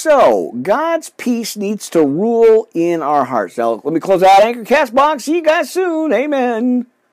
[0.00, 3.58] So, God's peace needs to rule in our hearts.
[3.58, 5.24] Now, let me close out Anchor Cast Box.
[5.24, 6.10] See you guys soon.
[6.14, 6.86] Amen.